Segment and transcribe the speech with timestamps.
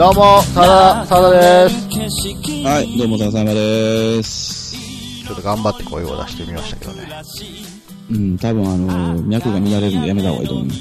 [0.00, 1.30] どうも、さだ、さだ
[1.66, 1.76] です。
[2.64, 4.74] はい、どうも、ささまです。
[5.26, 7.06] ちょっと頑張って声を出してみましたけどね。
[8.10, 10.80] うん、多分あの、脈が乱れるんでやめた方がいいと思います。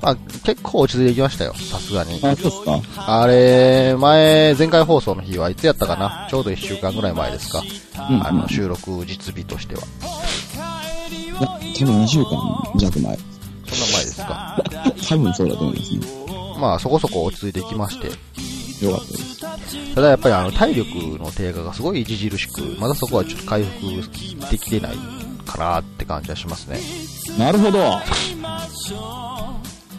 [0.00, 2.14] まあ、結構落ち着いてきましたよ、さすがに。
[2.22, 2.80] あ、そうっすか
[3.20, 6.26] あれ、前、前回放送の日はいつやったかな？
[6.30, 7.62] ちょうど1週間ぐらい前ですか。
[8.08, 9.82] うんあの、収録実日としては。
[9.82, 11.46] いや
[11.78, 13.18] 多分2週間弱前。
[13.68, 14.64] そんな前ですか？
[15.10, 16.25] 多分そうだと思いますね。
[16.58, 18.06] まあ、そこそこ落ち着いてきまして。
[18.84, 19.94] よかったです。
[19.94, 24.96] ただやっぱりあの、体力の低下がすごい著しく、まだそこはちょっと回復できてない
[25.46, 26.78] かなって感じはしますね。
[27.38, 27.98] なるほど。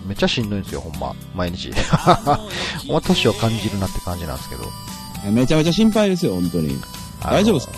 [0.05, 1.15] めっちゃしんどいんですよ、ほんま。
[1.35, 1.71] 毎日。
[1.73, 4.65] ほんま年を感じるなって感じなんですけど。
[5.31, 6.79] めちゃめちゃ心配ですよ、本当に。
[7.23, 7.73] 大丈夫ですか？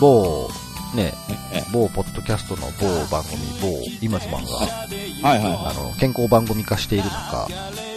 [0.00, 0.48] 某、
[0.94, 1.12] ね、
[1.52, 3.68] え某ポッドキャストの某番組、某
[4.00, 7.52] 今ズマンが、はいはあの、健康番組化しているのか、い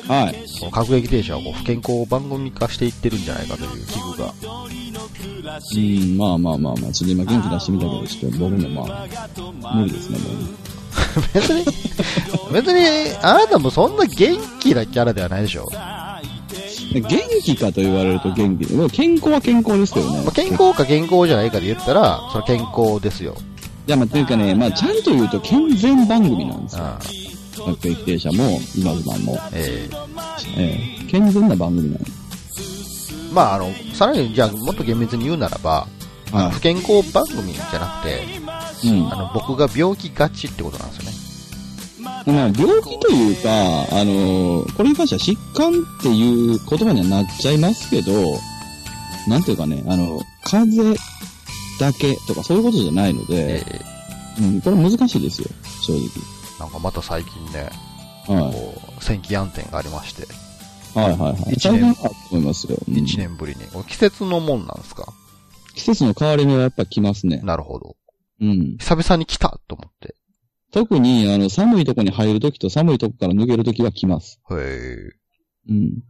[0.08, 0.36] はい。
[0.72, 4.34] 各駅停車をこう不健康番組化していってるんじゃないかという危惧が。
[5.76, 9.08] うん、まあまあまあまあ、ちょっと今元気出してみたけど、ちょっと僕もま
[9.72, 10.66] あ、無理ですね、もう。
[11.34, 11.66] 別に、
[12.52, 15.68] 別に、あなたもそんな元気なキャラではないでしょ。
[16.94, 17.04] 元
[17.44, 18.66] 気かと言われると元気。
[18.66, 20.22] でも健康は健康ですけどね。
[20.24, 23.36] まあ、健康か健康じゃないかで言ったら、それ健康ですよ。
[23.88, 26.84] いや、まあ、というかね、まあ、ちゃんと言うと健全番組なんですよ。
[26.84, 27.00] あ
[27.64, 29.40] 学駅停車も、今ズマンも。
[29.54, 29.90] え
[30.58, 33.14] ええ健全な番組なんです。
[33.32, 35.88] えまあ、あの、さらに、じゃあ、もっと厳密に言うならば、
[36.32, 39.14] はい不健康番組じゃなくて、うん。
[39.14, 41.26] あの、僕が病気がちってことなんですよね。
[42.26, 48.12] まあ、病気というか、あのこれに関しては疾患っていう言葉にはなっちゃいますけど、
[49.28, 50.96] なんていうかね、あの、風邪
[51.80, 53.82] だけとかそういうことじゃないので、え
[54.40, 55.50] うん、これ難しいですよ、
[55.86, 56.00] 正え
[56.60, 57.70] なんかまた最近ね、
[58.28, 58.44] 直。
[58.46, 58.54] はい。
[58.54, 60.26] こう、戦気暗転がありまして、
[60.98, 61.54] はいはいはい。
[61.54, 62.78] 一年と思いますよ。
[62.88, 63.84] うん1年ぶりに。
[63.86, 65.14] 季節のもんなんですか？
[65.76, 67.42] 季節の変わり目はやっぱ来ますね。
[67.44, 67.98] なるほど。
[68.42, 68.78] うん。
[68.78, 70.16] 久々に来たと思って。
[70.72, 74.40] 特に、あの、寒いとこに入るときと寒いとこから抜けるときは来ます。
[74.52, 74.96] へえ。
[75.70, 76.04] うん。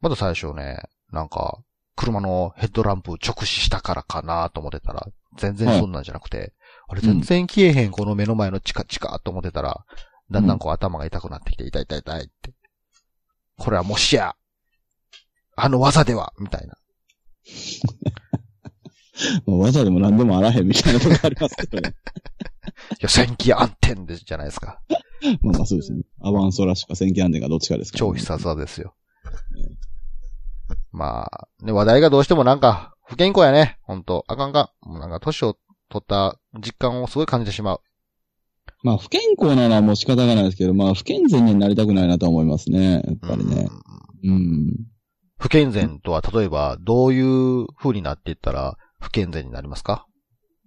[0.00, 0.78] まだ最初ね、
[1.12, 1.58] なんか、
[1.96, 5.06] 車のヘッドランプ直視したからかなと思ってたら、
[5.38, 6.52] 全然そんなんじゃなくて、
[6.90, 9.84] あれ全然消えへん、この目の前のチカチカと思ってたら、
[10.28, 12.52] だんだんこう頭が痛くなってきて、痛い痛い痛いって。
[13.58, 14.34] これはもしや、
[15.54, 16.74] あの技ではみたいな。
[19.46, 21.94] まあ技でも何でもあらへんみたいなとこありますけどね。
[22.98, 24.80] いや、戦気暗転でじゃないですか。
[25.42, 26.02] まあまあそうですね。
[26.22, 28.96] アバンソラシか戦記安定かどっちかですから、超必殺技ですよ。
[30.90, 33.78] まあ、ね、話題がどうしてもなんか、不健康やね。
[33.82, 34.24] ほんと。
[34.26, 34.88] あかんかん。
[34.88, 35.56] もうなんか、年を
[35.90, 37.80] 取った実感をすごい感じてしまう。
[38.82, 43.02] まあ不健康なのはもう仕方がないですけど、まあ不健全になりたくないなとは思いますね。
[43.04, 43.68] やっぱりね。
[44.22, 44.76] うんうん。
[45.38, 50.06] 不健全とは、例えば、どういう風になっていったら、不健全になりますか？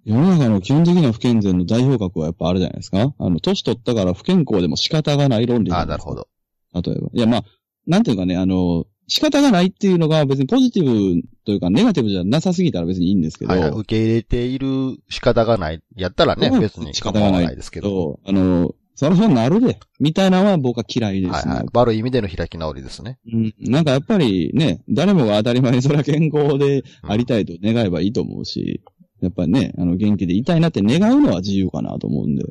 [0.03, 3.13] 世の中の基本的な不健全の代表格はやっぱあるじゃないですか。
[3.17, 6.27] あの、年取ったから不健康でも仕方がない論理じああ、なるほど。
[6.73, 7.09] 例えば。
[7.13, 7.43] いや、まあ、
[7.85, 14.67] なんていうかね、あの、仕方がないっていうのが別にポジティブというかネガティブじゃなさすぎたら別にいいんですけど、はいはい、受け入れている
[15.09, 15.81] 仕方がない。
[15.95, 17.89] やったらね、うん別に仕方がないですけど。
[17.89, 21.53] と、あの、そろそろなるで、みたいなのは僕は嫌いですね。
[21.53, 21.67] はいはい。
[21.73, 23.19] 悪い意味での開き直りですね。
[23.31, 28.81] うん、なんかやっぱりね、誰もが当たり前にそれは健康でありたいと願えばいいと思うし、
[29.21, 32.45] やっぱりね、あの元気でいたいなって願うのは自由かなと思うんで、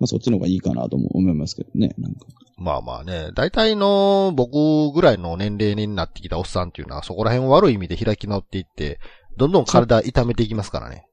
[0.00, 2.26] まあそっちの方がいいかなとも思いますけどね、なんか。
[2.56, 8.98] まあまあね、大体の僕ぐらいの年齢になってきたおっさんっていうのは、そこら辺を悪い意味で開き直っていって、
[9.36, 11.06] どんどん体痛めていきますからね。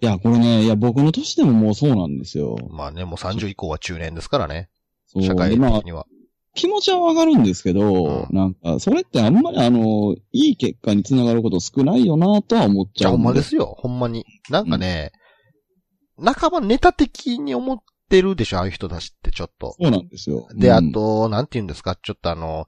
[0.00, 2.56] いや、これね、いや、僕の年でももうそうなんですよ。
[2.70, 4.68] まあね、もう30以降は中年ですからね。
[5.20, 6.06] 社会的には。
[6.54, 14.24] 気持ちはわかるんですけど、うんなんか、それってあんまりあの、いい結果につながること少ないよなとは思っちじゃあほんんまですよ、ほんまに。
[14.50, 15.12] なんかね、
[16.22, 17.78] 半ばネタ的に思っ
[18.14, 19.74] てるでしょ、ああいう人たちってちょっと。
[19.80, 20.46] そうなんですよ。
[20.54, 22.66] で、うんあ、と、なんて言うんですか、ちょっとあの、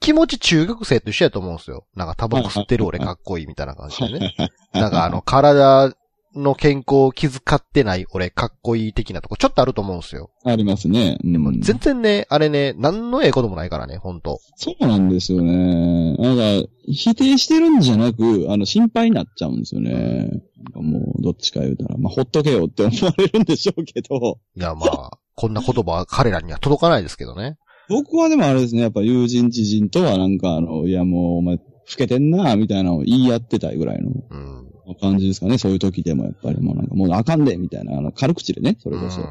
[0.00, 1.86] 気持ち中学生と一緒やと思うんですよ。
[1.96, 4.34] なんかタバコ吸ってる俺かっこいいみたいな感じでね。
[4.72, 5.92] なんかあの、体
[6.36, 10.30] の健康を気遣ってない俺かっこいい的なとこちょっとあると思うんですよ。
[10.44, 11.18] ありますね。
[11.24, 14.38] うんでも全然ね、あれね、何のええこともないからね、ほんと。
[14.56, 16.14] そうなんですよね。
[16.16, 20.30] なんか、否定してるんじゃなく、あの、心配になっちゃうんですよね。
[20.74, 27.58] もう、どっちか言うたら、まあ、ほっとけよって思われるんでしょうけど、いや、まあ、こんな言葉は彼らには届かないですけどね。
[27.88, 31.62] 僕はでもあれですね、やっぱ友人知人とはなんかあの、いやもうお前、老
[31.96, 34.64] けてんな、みたいなのを言い合ってたいぐらいのうん。
[35.00, 35.58] 感じですかね。
[35.58, 39.20] そういう時でもやっぱりもうなんか、もうあかんで、みたいな、あの、軽口でね、それこそ。
[39.20, 39.26] うん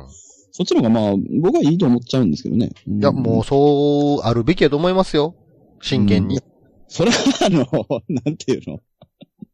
[0.58, 2.72] そっちの方がまあ、僕はいいと思っちゃうんですけどね。
[2.88, 5.36] いいや、もうそうあるべきやと思いますよ。
[5.82, 6.40] 真剣に。
[6.88, 7.64] それは、あの、
[8.10, 9.07] なんていうのまあ、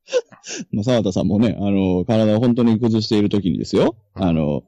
[0.84, 3.96] 沢田さんもね、あの、体を本当に崩している時にですよ。
[4.14, 4.64] あの、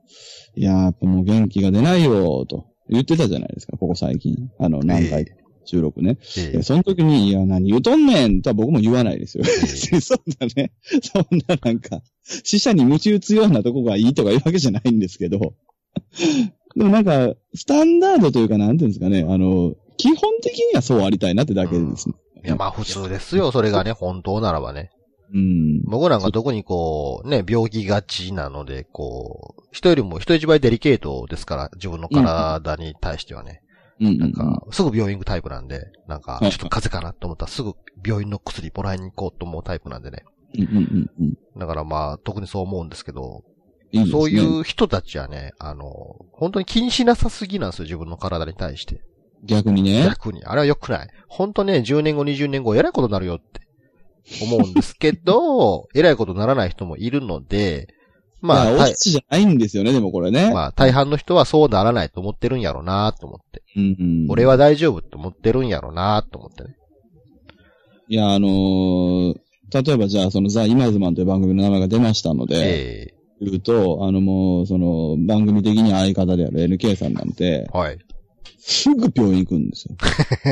[0.56, 4.50] いや、やっぱもう元気が出ないよ、と言ってたじゃないですか、ここ最近。
[4.60, 5.34] あの、何回か
[5.66, 6.18] 収録ね。
[6.38, 9.44] ええでその時に、いや、何言うとんねんとは僕も言わないですよ。
[9.46, 10.72] え そんなね、
[11.02, 15.54] そんななんか、死者に鞭打つようなとこがいいとかいうわけじゃないんですけど、
[16.76, 22.16] でもなんか、スタンダードというか、なんていうんですかね、あの、基本的にはそうありたいなってだけですね。
[22.44, 23.52] いや、まあ普通ですよ。
[23.52, 24.92] それがね、本当ならばね。
[25.34, 25.84] うん。
[25.84, 33.62] 僕なんか特にこう、ね、病気がちなので、こう、人よりも人一倍デリケートですから、自分の体に対してはね。
[34.00, 37.74] うんうんなんか、すぐ病院行くタイプなんで、なんか、はいちょっと風邪かなと思ったらすぐ
[38.06, 40.26] 病院の薬もらいに行こうと思うタイプなんでね。
[40.54, 41.60] うんうんうんうん。
[41.60, 43.44] だからまあ、特にそう思うんですけど、
[43.92, 44.12] いいね。
[44.12, 45.86] そういう人たちはね、あの、
[46.34, 49.00] 本当に気にしなさすぎなんですよ、自分の体に対して。
[49.46, 50.04] 逆にね。
[50.04, 50.44] 逆に。
[50.44, 51.08] あれは良くない。
[51.28, 53.65] 本当ね、10年後、20年後、えらいことになるよって
[54.42, 57.88] 思うんですけど、 えらいことにならない人もいるので、
[58.42, 60.52] まあ、オチじゃないんですよね、でもこれね。
[60.54, 63.64] まあ、大半の人はそうならないと思ってるんやろうなと思って。
[63.76, 64.28] うんうん。
[64.30, 66.76] 俺は大丈夫と思ってるんやろうなと思ってね。
[68.08, 69.36] いや、あのー
[69.74, 77.98] 例えばじゃあ、そのザ・イマズマンという番組の名前が出ましたので、え言うと、あのもう、その、番組的に相方である NK さんなんてえ、はい。
[78.60, 79.96] すぐ病院行くんですよ。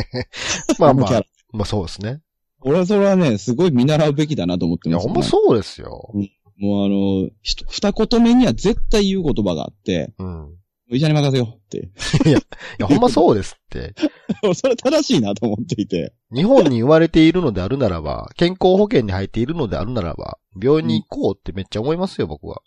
[0.80, 2.22] まあまあまあそうですね。
[2.66, 6.12] 俺はそれはね、すごい見習うべきだなと思っていや、ます、ほんまそうですよ。
[6.58, 10.56] もうあの、ひと二言目には絶対言う言葉があって、うん。
[10.90, 11.90] 医者に任せようって。
[12.30, 12.32] い
[12.80, 13.96] や、ほんまそうですって。
[14.54, 16.14] それ正しいなと思っていて。
[16.34, 22.62] 日本に生まれているのであるならば、健康保険に入っているのであるならば、病院に行こうってめっちゃ思いますよ、僕は。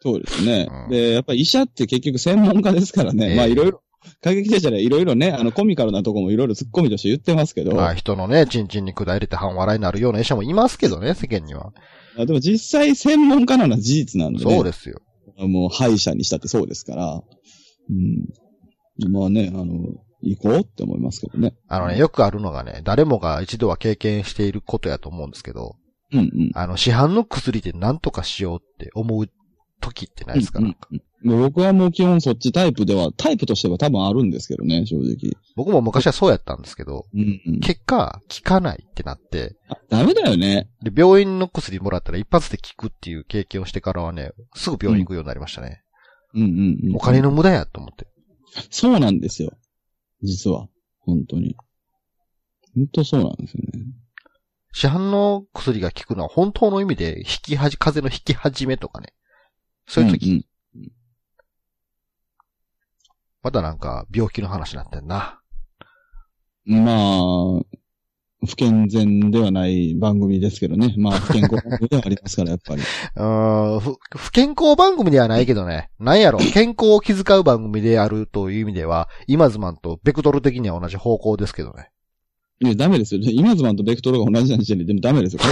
[0.00, 0.68] そうですね。
[0.70, 3.30] うんで、やっぱり医者って結局専門家ですからね。
[3.30, 3.82] ええまあいろいろ、
[4.22, 11.72] 過激停車でいろいろね、あのコミカルなとこもいろいろ突っ込みとして言ってますけど、まあ人のね、チンチンに管入れて半笑いになるような医者もいますけどね、世間には。
[12.16, 14.54] あでも実際専門家なのは事実なんでね。
[14.54, 15.00] そうですよ。
[15.38, 17.22] もう歯医者にしたってそうですから。
[19.04, 19.12] うん。
[19.12, 19.64] まあね、あの、
[20.22, 21.54] 行こうって思いますけどね。
[21.68, 25.76] あのね、よくあるのがね、誰もが一度は経験していることやと思うんですけど、
[26.12, 26.50] うんうん。
[26.54, 29.28] あの、市販の薬で何とかしようって思う
[29.80, 35.32] 時ってないですか、うんうんうん僕はもう基本そっちタイプでは、タイプとしては多分あるんですけどね、正直。
[35.56, 37.60] 僕も昔はそうやったんですけど、うんうん。
[37.60, 40.68] 結果、効かないってなって、あダメだよね。
[40.82, 45.82] で、病院の薬もらったら一発で効くっていう経験をしてからはね、すぐ病院行くようになりましたね。
[46.34, 46.96] うんうんうん。
[46.96, 48.06] お金の無駄やと思って。
[48.70, 49.50] そうなんですよ。
[50.22, 50.68] 実は。
[51.00, 51.56] 本当に。
[52.74, 53.84] 本当そうなんですよね。
[54.72, 59.14] 市販の薬が効くのは本当の意味で、引きはじ、風邪の引き始めとかね。
[59.88, 60.44] そういう時、んん
[63.42, 65.40] またなんか病気の話になってんな。
[66.66, 67.78] まあ、
[68.46, 70.94] 不健全ではない番組ですけどね。
[70.96, 72.82] まあ、不健康番組ではありますから、やっぱり。
[73.16, 75.90] うーん、ふ不健康番組ではないけどね。
[75.98, 81.90] なんやろ、健康を気遣う番組であるという意味では、イマズマンとベクトル的には同じ方向ですけどね。
[82.60, 83.20] いや、ダメですよ。
[83.22, 85.42] イマズマンとベクトルが同じな時点で、でもダメですよ。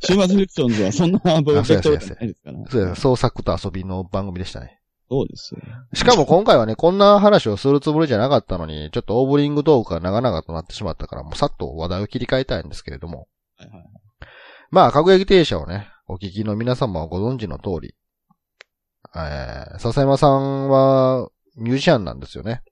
[0.00, 2.58] 週末フィクションズはそんなベクトルじゃないですから。
[2.70, 4.80] そうです創作と遊びの番組でしたね。
[5.08, 5.60] そうですよ。
[5.94, 13.28] しかも今回はね、こんな話をするつもりじゃなかったのに、ちょっとオーブリングトークが長々となってしまったから、もうさっと話題を切り替えたいんですけれども。
[13.56, 13.84] はいはい。
[14.70, 17.94] まあ、各駅停車をね、お聞きの皆様はご存知の通り、
[19.14, 22.62] えー、笹山さんはミュージシャンなんですよね。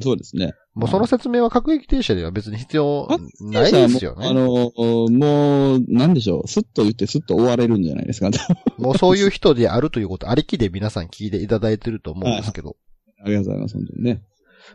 [0.00, 0.54] そうですね。
[0.74, 3.08] もうその説明は各駅停車では別に必要
[3.40, 4.28] ないですよね。
[4.28, 4.70] あの、
[5.10, 6.48] もう、なんでしょう。
[6.48, 8.30] スッと言ってスッと終われるんじゃないですか。
[8.78, 12.76] もうそういう人であるということありきで皆さん聞いていただいてると思うんですけど。
[13.22, 14.22] ありがとうございます、本当にね。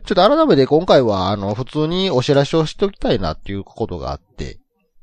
[0.04, 4.58] ちょっと改めて今回は、あの、普通にお知らせをしておきたいなっていうことがあって、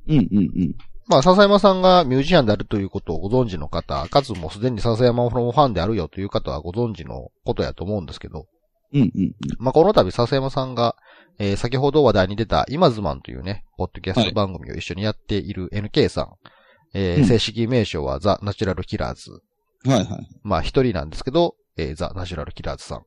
[0.08, 0.76] うんうんうん。
[1.08, 8.48] まあ、笹山さんがミュージシャンであるということをご存知の方、かつもうすでに笹山のファンであるよという方はご存知のことやと思うんですけど、
[8.94, 10.96] うんうんまあ、この度笹山さんが、
[11.40, 16.28] えー先ほど話題に出たイマズマンというね、ポッドキャスト番組を一緒にやっている NK さん、
[16.94, 19.42] えーうん正式名称はザ・ナチュラルキラーズ。
[19.86, 19.92] うん。
[19.92, 20.28] はいはい。
[20.44, 23.04] まあ、一人なんですけど、えーザ・ナチュラルキラーズさん。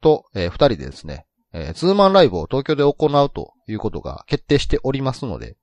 [0.00, 5.56] と、えー二人でですね、えーツーマンライブを東京で行うということが決定しておりますので、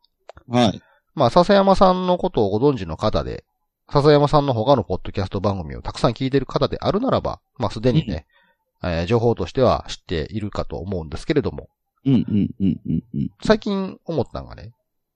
[0.48, 0.82] はい。
[1.16, 3.44] まあ、笹山さんのことをご存知の方で、
[3.92, 8.28] 笹山さんの他のポッドキャスト番組をたくさん聞いている方であるならば、まあ、すでにね、
[8.84, 11.70] えー情報としては知っているかと思うんですけれども、
[12.06, 13.30] うんうんうんうんうん。
[13.44, 14.74] 最近思ったのがね、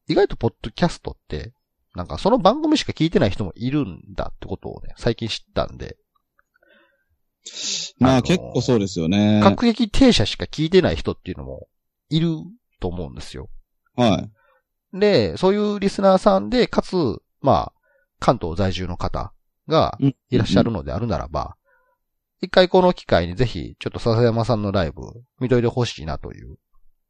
[0.08, 1.54] 意外とポッドキャストって、
[1.96, 5.98] なんかその番組しか聞いてない人もいるんだってことをね、最近知ったんで、
[8.00, 9.42] まあ結構そうですよね。
[9.44, 11.68] 各駅停車しか聞いてない人っていうのも
[12.10, 12.30] いる
[12.80, 13.50] と思うんですよ。
[13.96, 14.28] は
[14.94, 15.00] い。
[15.00, 16.96] で、そういうリスナーさんで、かつ、
[17.42, 17.74] まあ、
[18.20, 19.34] 関東在住の方
[19.68, 21.56] がうんいらっしゃるのであるならば、
[22.44, 25.02] 一回この機会にぜひ、ちょっと笹山さんのライブ
[25.40, 26.58] 見といてほしいなという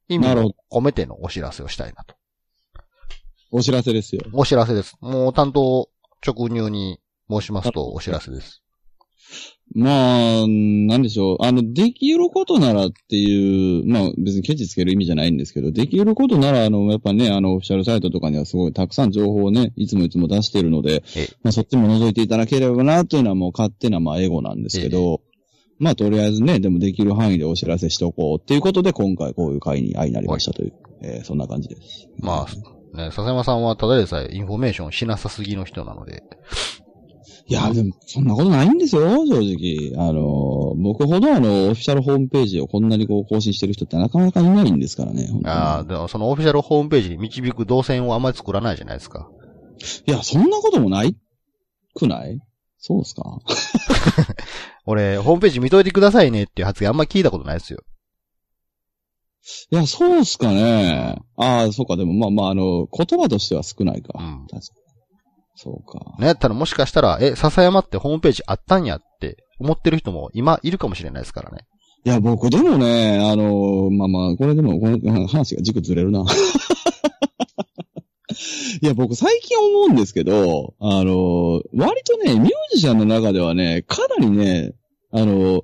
[0.07, 2.15] 意味を込めてのお知らせをしたいなと。
[3.51, 4.21] お知らせですよ。
[4.33, 4.95] お知らせです。
[5.01, 5.89] もう担当
[6.23, 6.99] 直入に
[7.31, 8.62] 申しますとお知らせです。
[9.75, 11.37] まあ、なんでしょう。
[11.43, 25.21] あの、できることならっていう、まあ別にケチつける意味じゃないんですけど、できることなら、あの、やっぱね、あの、オフィシャルサイトとかにはすごいたくさん情報をね、いつもいつも出しているのでええ、まあそっちも覗いていただければな、というのはもう勝手な、まあエゴなんですけど、
[25.79, 32.09] まあとりあえずね、でもできる範囲でお知らせしておこうっていうことで、今回こういう会に相なりましたという、えーそんな感じです。
[32.19, 32.45] ま
[32.93, 36.23] あ、ね、笹山さんはただでさえインフォメーションしなさすぎの人なので、
[37.45, 39.91] いや、でも、そんなことないんですよ、正直。
[40.07, 45.27] あの、僕ほどあの、オフィシャルホームページをこんなにこう更新してる人ってなかなかいないんですからね。
[45.43, 49.29] ああ、でもそのオフィシャルホームページに導く動線をあんまり作らないじゃないですか。
[50.07, 51.17] いや、そんなこともない
[51.93, 52.39] くない？
[52.77, 53.39] そうですか？
[54.85, 57.79] 俺、ホームページ見といてくださいねっていう発言あんまり聞いたことないですよ。
[59.71, 61.17] いや、そうっすかね。
[61.35, 64.13] ああ、そうか、でもまあまあ、あの、言葉としては少ないか。
[64.17, 64.82] うん確かに
[65.55, 65.99] そうか。
[66.19, 71.65] ねやったらもしかしたら、え、笹山ってホームページあったんやって思ってる人も今いるかもしれないですからね。
[72.05, 76.25] いや、僕でもね、あの、まあまあ、これでも、この話が軸ずれるな。
[78.81, 84.73] いや、僕最近思うんですけど、あの、割とね、ミュージシャンの中ではね、かなりね、
[85.11, 85.63] あの、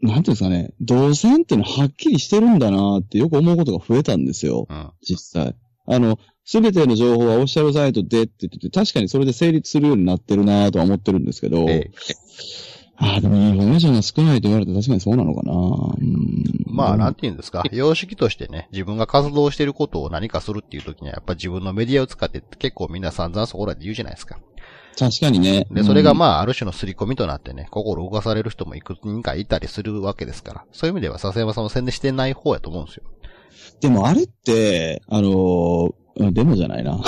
[0.00, 4.66] なんていうんですかね、動線っていうのはっきりしてるんだなってよく思うことが増えたんですよ。
[4.68, 4.90] うん。
[5.02, 5.56] 実際。
[5.88, 11.92] あの、すべての情報はオフィシャルサイトでって言ってて、確かにそれで成立するようになってるなとは思ってるんですけど、ええ
[13.00, 17.62] ああ、でもインフォメーションが少ないと言われたら確かにそうなのかなうんまあ、なんて言うんですか。
[17.72, 24.38] 様式としてね、自分が活動してることを何かするっていう時には、やっぱ自分のメディアを使って結構みんな散々そこらで言うじゃないですか。
[24.98, 25.66] 確かにね。
[25.70, 30.64] で、それがあ、まあ、ある種の刷り込みとなってね、心動かされる人もいくつかいたりするわけですから。
[30.72, 33.04] そういう意味では、笹山さんも宣伝してない方やと思うんですよ。
[33.80, 37.00] でもあれって、あのーうんデモじゃないな。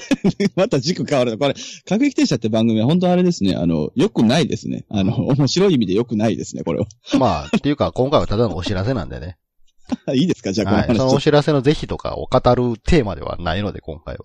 [0.56, 1.36] また軸変わる。
[1.36, 1.54] これ、
[1.86, 3.54] 各駅停車って番組は本当あれですね。
[3.56, 4.86] あの、良くないですね。
[4.88, 6.86] あの、面白い意味で良くないですね、これは。
[7.18, 9.36] まあ、っていうか、今回はただのお知らせなんでね。
[10.14, 10.54] いいですか？
[10.54, 10.88] じゃあ、このはい。
[10.88, 10.96] 話。
[10.96, 14.24] そのお知らせの是非とかを語るテーマではないので、今回は。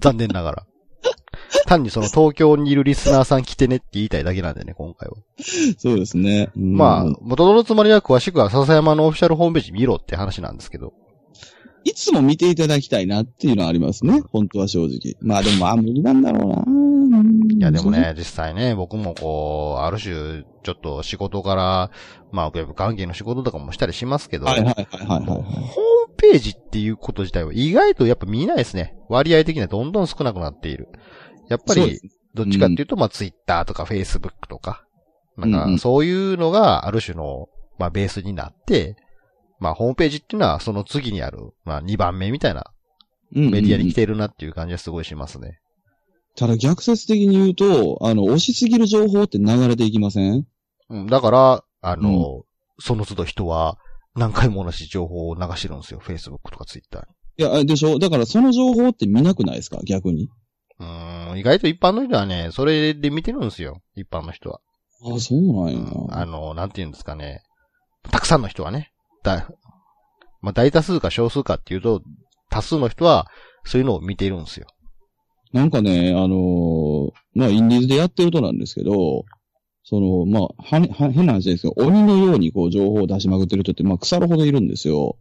[0.00, 0.66] 残念ながら。
[1.66, 5.16] 単にその東京にいるリスナーさん来てねって言いたいだけなんでね、今回は。
[5.78, 6.50] そうですね。
[6.56, 10.92] うんまあ、元のつもりは詳しくは笹山のオフィシャルホームページ見ろって話なんですけど。
[11.84, 14.20] いつも見ていただきたいなっていうのはありますね。
[14.30, 15.14] 本当は正直。
[15.20, 16.64] まあでも、まあ無理なんだろうな。
[16.66, 16.88] うん
[17.58, 17.90] いや、でも。
[17.90, 21.90] ね、実際ね、僕もこう、ある種、ちょっと仕事から、
[22.30, 25.24] まあ、ウェブ関係の仕事とかもしたりしますけど、はいはいはいはいはい。
[25.24, 25.46] ホーム
[26.16, 28.96] ページっていうこと自体は意外とやっぱ見ないですね。
[29.08, 30.88] 割合的にはどんどん少なくなっている。
[31.48, 32.00] やっぱり
[32.34, 34.84] どっちかっていうと、まあ、ツイッターとかフェイスブックとか、
[35.36, 35.62] なんうん。
[35.62, 38.96] うんか、そういうのがある種の、まあ、ベースになって、
[39.60, 42.72] まあ、ホームページっていうのはその次にある、まあ、2番目みたいな
[43.32, 45.58] メメディアに来ているなっていう感じがすごいしますね。
[46.36, 50.46] ただ逆説的に言うと、あの、押しすぎる情報って流れていきません？
[50.90, 52.44] うん、だから、あの、
[52.78, 53.76] その都度人は
[54.14, 56.00] 何回も同じ情報を流してるんですよ。
[56.00, 57.44] Facebook とか Twitter に。
[57.44, 57.98] いや、でしょ？
[57.98, 59.80] だからその情報って見なくないですか？
[59.84, 60.28] 逆に。
[60.78, 63.80] うーん、意外と一般の人はね、それで見てるんですよ。
[63.94, 64.60] 一般の人は。
[65.02, 66.20] ああ、そうなんやうん、な。
[66.20, 67.42] あの、なんて言うんですかね。
[68.10, 68.92] たくさんの人はね。
[69.22, 69.48] だ、
[70.40, 72.02] まあ、大多数か少数かっていうと、
[72.50, 73.28] 多数の人は
[73.64, 74.66] そういうのを見ているんですよ。
[75.52, 79.24] なんかね、あのーまあ、インディーズでやってるとなんですけど、
[79.84, 85.16] その、まあ、は、は、変な話ですけど、鬼のようにこう、情報を出しまくってる人って、まあ、腐るほどいるんですよ。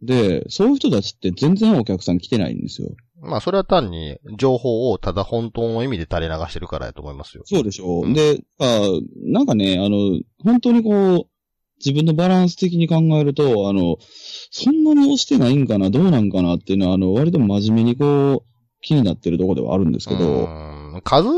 [0.00, 2.94] で、そういう人たちって全然お客さん来てないんですよ。
[3.20, 7.42] まあ、それは単に情報をただ本当の意味で垂れ流してるからやと思いますよ。
[7.46, 8.06] そうでしょう。
[8.06, 8.80] うんで、あ
[9.24, 11.26] なんかね、あの、本当にこう、
[11.84, 13.96] 自分のバランス的に考えると、あの、
[14.50, 20.48] そんなに押してないんかな、どうなんかなっていうのは、あの、割と真面目にこう、気になってるところではあるんですけうど、
[21.02, 21.28] 数、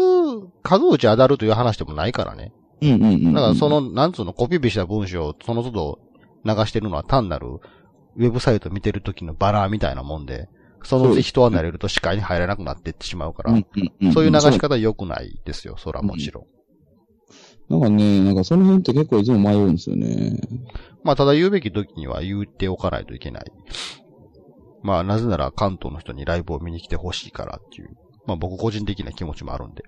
[0.63, 2.53] 数打ち当たるという話でもないからね。
[2.83, 3.35] うんうんうんうん。
[3.35, 5.99] だからその、なんつうの、コピペした文章をその都度
[6.45, 10.49] 流してるのは単なるウェブサイト見てる時のバラみたいなもんで、
[10.87, 13.53] そのうち人は慣れると視界に入らなくなっていってしまうから、
[14.13, 16.45] そういう流しそ方は良くないですよ、そらもちろん。
[17.69, 20.39] なんかね、なんかその辺って結構いつも迷うんですよね。
[21.03, 23.45] まあただ言うべき時には言っておかないといけない。
[24.83, 27.91] まあなぜなら関東の人にライブを見に来てほしいからっていう、
[28.27, 29.83] まあ僕個人的な気持ちもあるんで。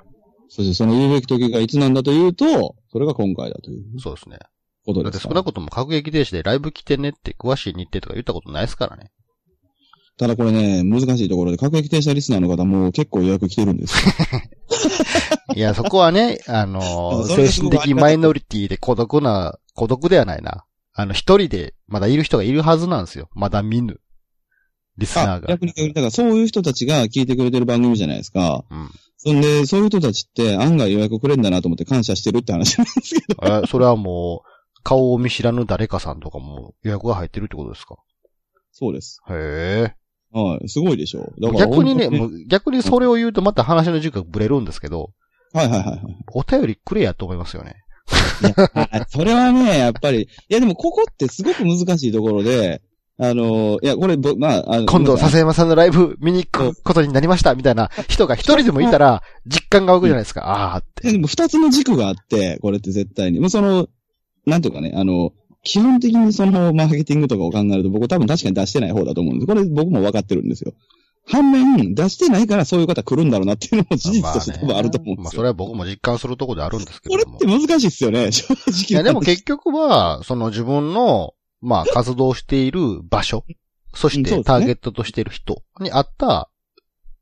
[0.48, 4.38] そしてその言うべき時がいつなんだというと、それが今回だというそうですね。
[4.84, 5.34] ことですから。
[5.34, 9.12] だって少なくとも各駅停止でライブ来てねって詳しい日程とか言ったことないですからね。
[10.18, 14.12] ただこれね、難しいところで、各駅停車リスナーの方も結構予約来てるんですよ。
[15.54, 20.64] いや、そこはね、あの精神的マイノリティで孤独な、孤独ではないな。
[20.92, 23.28] あの、一人でまだいる人がいるはずなんですよ。
[23.34, 24.00] まだ見ぬ。
[24.96, 25.46] リスナあー、が。
[25.48, 28.64] 逆に逆に、だからそういう人たちが聞いてくれてる番組じゃないですか。
[28.70, 28.90] うん。
[29.16, 33.40] そんで、そういう人たちって案外予約くれんだなと思って感謝してるって話なんですけど。
[33.64, 37.96] え、それはもう、顔を見知らぬ誰かさんとかも予約が入ってるってことですか？
[38.72, 39.20] そうです。
[39.28, 39.94] へえ。
[40.32, 40.68] はい。
[40.68, 41.32] すごいでしょ。
[41.40, 45.10] だから逆にね、本もう逆にそれを言うとまた話の軸がブレるんですけど、
[45.52, 46.00] はいはいはいはい。
[46.34, 47.76] お便りくれやと思いますよね。
[48.74, 52.82] あそれはね、 やっぱり、いやでもここってすごく難しいところで、
[53.20, 60.46] あの、いや、これ、ぼまあ、あの今度、笹山さんのライブ見に行くことになりました、みたいな人が一人でもいたら、 実感が湧くじゃないですか。
[60.46, 61.12] ああーって。
[61.12, 63.40] でも二つの軸があって、これって絶対に。
[63.40, 63.88] もうその、
[64.46, 65.32] なんていうかね、あの、
[65.64, 69.46] 基本的にそのマーケティングとかを考えると僕多分確かに出してない方だと思うんです。
[69.46, 70.72] これ僕も分かってるんですよ。
[71.30, 75.38] 反面、出してないからそういう方来るんだろうなっていうのも事実として多分あると思うんまあ、ですよ。
[75.40, 77.24] それは僕も実感するところであるんですけこれ。
[77.24, 78.86] って難しいっすよね、正直。
[78.88, 83.44] いや、でも結局は、その自分の、まあ、活動している場所、
[83.94, 86.48] そしてターゲットとしている人に合った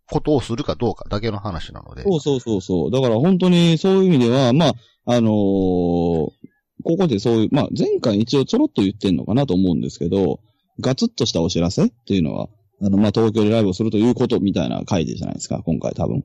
[0.09, 2.03] ことをするかどうかだけの話なので。
[2.03, 2.91] そうそうそうそう。
[2.93, 4.75] だから本当にそういう意味では、まあ、
[5.07, 6.31] あのー
[6.85, 10.41] ここでそういう、まあ前回一応ちょろっと言ってんのかなと思うんですけど、
[10.81, 12.49] ガツッとしたお知らせっていうのは、
[12.83, 16.25] あの、まあ東京でライブをするということみたいな回でじゃないですか、今回多分。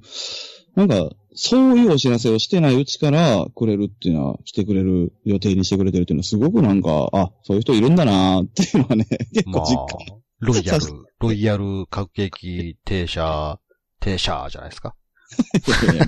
[0.76, 13.60] なんか、そういうお知らせをしてないうちからくれるっていうのは、来てくれる予定にしてくれてるっていうのはすごくなんか、あ、そういう人いるんだなっていうのはね、 結まあ構実感。、ロイヤルさ、ロイヤル各駅停車、
[13.99, 14.95] 停車じゃないですか？
[15.88, 16.08] いやいやい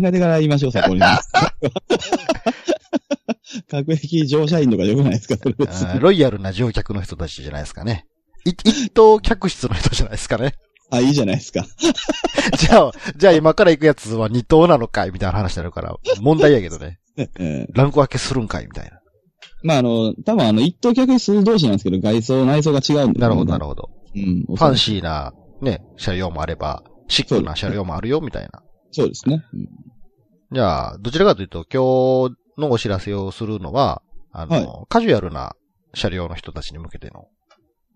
[0.00, 1.00] 考えてから言いましょう、そこに。
[3.70, 5.36] 各駅乗車員とかよくないですか、
[5.98, 8.06] ロイヤルな乗客の人たちじゃないですかね。
[8.44, 10.54] い一等客室の人じゃないですかね。
[10.90, 11.64] あ、いいじゃないですか。
[12.58, 16.98] じゃあ、じゃあ今から行くやつは二等なのかいみたいな話になるから、問題やけどね。
[17.16, 18.98] ええランク分けするんかいみたいな。
[19.62, 23.74] まあ、あの、多分あの、一等客室同士なんですけど、外装、内装が違うんで、なるほど、なるほ。
[23.74, 23.90] ど。
[24.14, 24.44] うん。
[24.46, 28.62] ファンシーな、ね、車両もあれば、シックな車両もあるよ、みたいな。
[28.90, 29.44] そうですね。
[29.54, 29.92] うん
[30.54, 35.54] じゃあ、どちらかというと、今日のお知らせをするのは、あの、カジュアルな
[35.94, 37.26] 車両の人たちに向けての。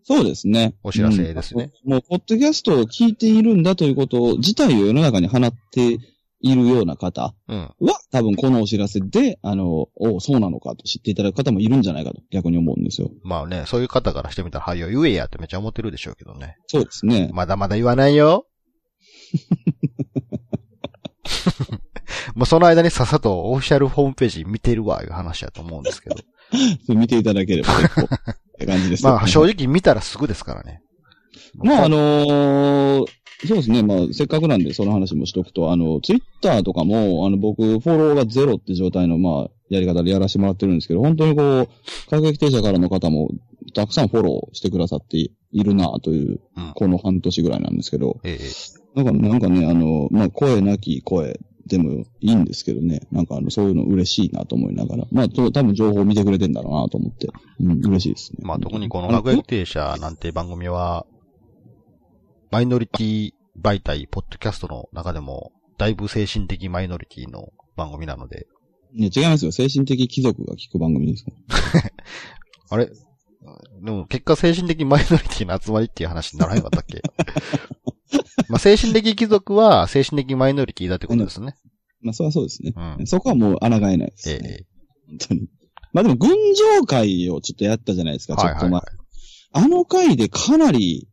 [0.04, 0.76] そうですね。
[0.84, 5.98] お知らせですねうんもう、ポッドキャストを聞いているんだということ自体を世の中に放って
[6.40, 7.74] いるような方うん。
[7.80, 13.10] は、多分このお知らせで、あの、おそうなのかと知っていただく方もいるんじゃないかと逆に思うんですよ。
[13.24, 16.56] まあね、そういう方からしてみたら、はいよ、言えやってめっちゃ思ってるでしょうけどね。
[16.68, 17.30] そうですね。
[17.32, 18.46] まだまだ言わないよ。
[22.36, 26.16] もうその間にさっさとオフィシャルホームページ見てるわ、いう話だと思うんですけど。
[26.86, 28.08] それ見ていただければ結構、っ
[28.58, 30.82] て感じですよまあ正直見たらすぐですからね。
[31.56, 33.06] まあ、あのー
[33.44, 33.82] そうですね。
[33.82, 41.68] まあ、せっかくなんで、その話もしとくと、あの、ツイッターとかも、あの、僕、フォローがゼロって状態の、まあ、やり方でやらせてもらってるんですけど、本当にこう、
[42.08, 43.28] 各駅停車からの方も、
[43.74, 49.02] たくさんフォローしてくださっているな、といううん、この半年ぐらいなんですけど、ええ。
[49.02, 57.28] なんか、なんかね、あの、まあ、声なき声でもいいんですけどね、なんかあの、そういうの嬉しいなと思いながら、まあ、と多分情報を見てくれてんだろうなと思って、
[57.60, 58.38] うん、嬉しいですね。
[58.42, 61.06] まあ特にこのあ学園停車なんて番組は、
[62.50, 68.46] マイノリティ媒体、ポッドキャストの中でも、だいぶ精神的マイノリティの番組なので、
[68.94, 69.52] ね、違いますよ。
[69.52, 71.90] 精神的貴族が聞く番組ですから。
[72.70, 72.90] あれ？
[73.82, 77.02] でも結果精神的マイノリティの集まりっていう話にならへんかったっけ？
[78.48, 81.56] まあ精神的貴族は精神的マイノリティだってことですね。
[82.02, 82.72] まあ、それはそうですね。
[82.98, 83.06] うん。
[83.06, 84.48] そこはもう抗えないです、えね。
[84.60, 84.66] え。
[85.08, 85.48] 本当に。
[85.92, 86.30] まあでも、群
[86.78, 88.60] 青会をちょっとやったじゃないですか、ちょっと前。
[88.60, 89.64] はいはいはい。
[89.64, 91.08] あの回でかなり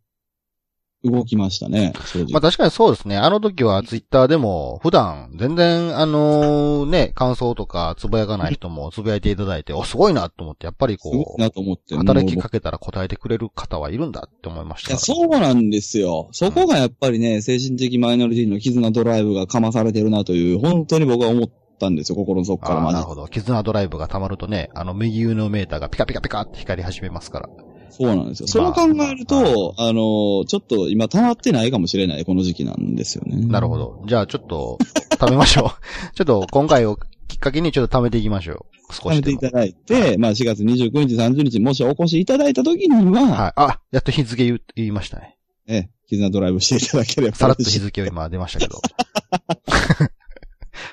[1.04, 1.94] 動きましたね。
[2.32, 3.18] まあ確かにそうですね。
[3.18, 11.96] あの時はツイッターでも、普段全然、あのね、感想とかつぶやかない人もつぶやいていただいて、お、すごいなと思って、やっぱりこなと思って。
[11.96, 15.02] う、働きかけたら答えてくれる方はいるんだって思いましいや、た。
[15.02, 16.30] そうなんですよ。
[16.32, 23.28] そこがやっぱりね、精神的マイノリティの絆ドライブがかまされてるなという、本当に僕は思ったんですよ、心の底からああ、マジでなるほど。
[23.28, 27.50] 絆ドライブが溜まるとね、あの右上のメーターがピカピカピカって光り始めますから。
[27.94, 28.48] そうなんですよ。
[28.48, 33.46] それを考えると、あの、ちょっと今溜まってないかもしれない、この時期なんですよね。
[33.46, 34.04] なるほど。
[34.08, 34.80] じゃあちょっと、
[35.12, 35.70] 貯めましょう。
[36.16, 38.94] ちょっと今回をきっかけにちょっと貯めていきましょう。
[38.94, 39.32] 少貯めして。
[39.32, 43.54] いただいて、まあ4月29日、30日、もしお越しいただいた時には、はい。
[43.56, 45.38] あ、やっと日付言う言いましたね。
[45.68, 47.36] ええ、絆ドライブしていただければ。
[47.36, 48.82] さらっと日付を今出ましたけど。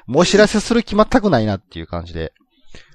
[0.07, 2.33] もうお知らせする気全くないなっていう感じで。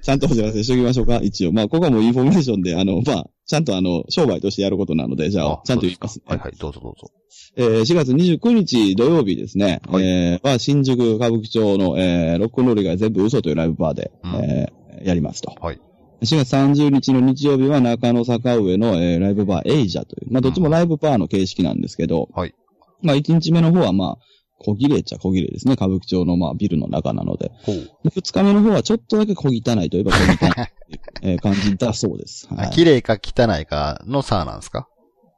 [0.01, 1.51] ちゃんとお知らせしておきましょうか、一応。
[1.51, 6.25] まあ、ここはもうインフォメーションで、あの、まあ、ちゃんとあの、商売としてやることなので、じゃあ、ちゃんと言いますね。
[6.27, 7.11] はいはい、どうぞどうぞ。
[7.57, 9.81] えー、4月29日土曜日ですね。
[9.87, 15.55] はいえー、は新宿歌舞伎町の、えー、ロックンロール以外全部嘘というライブバーで、うんえー、やりますと。
[15.59, 15.79] はい。
[16.21, 20.33] 4月30日の日曜日は中野坂上の、えー、ライブバーエイジャという。
[20.33, 22.29] まあ、どっちもライブバーの形式なんですけど。
[22.33, 22.55] はい。
[23.01, 24.25] まあ、1日目の方はまあ、
[24.59, 25.73] 小切れっちゃ小切れですね。
[25.73, 27.51] 歌舞伎町のまあ、ビルの中なので。
[27.63, 27.75] ほう。
[28.03, 29.51] で2日目の方はちょっとだけ小汚
[29.83, 30.67] いといえば小汚い
[31.21, 32.47] えー感じだそうです。
[32.53, 32.67] はい。
[32.67, 34.87] あ綺麗か汚いかの差なんですか？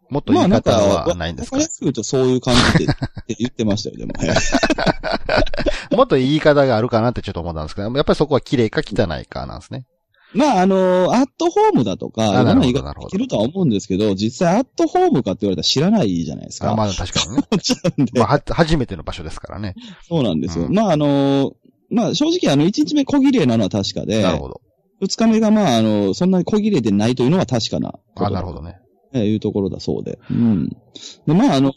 [0.10, 1.58] もっと言い方はないんですか？
[1.58, 2.96] わかりやすく言うとそういう感じでっ
[3.28, 4.14] て言ってましたよ、でも。
[4.18, 4.24] は
[5.92, 9.86] い もっと言い方があるかなってちょっと思ったんですけど、やっぱりそこは綺麗か汚いかなんですね。
[10.34, 16.72] まあ、あのアットホームだとか、いろんあな方できるとは思うんですけど、実際アットホームかって言われたら知らないじゃないですか。
[16.72, 18.12] あまあ確かにね。
[18.14, 19.76] まあ、は、初めての場所ですからね。
[20.08, 20.66] そうなんですよ。
[20.66, 21.54] うんまあ、あの
[21.90, 24.62] まあ、正直、あの、1日目小切れなのは確かで、なるほど。
[25.02, 28.80] 2日目がまあ、あの、そんなに小切れでないというのは確かなあ、なるほどね。
[29.14, 30.20] えーいうところだそうで。
[30.30, 30.70] うん。
[30.70, 31.72] で、まあ、あの、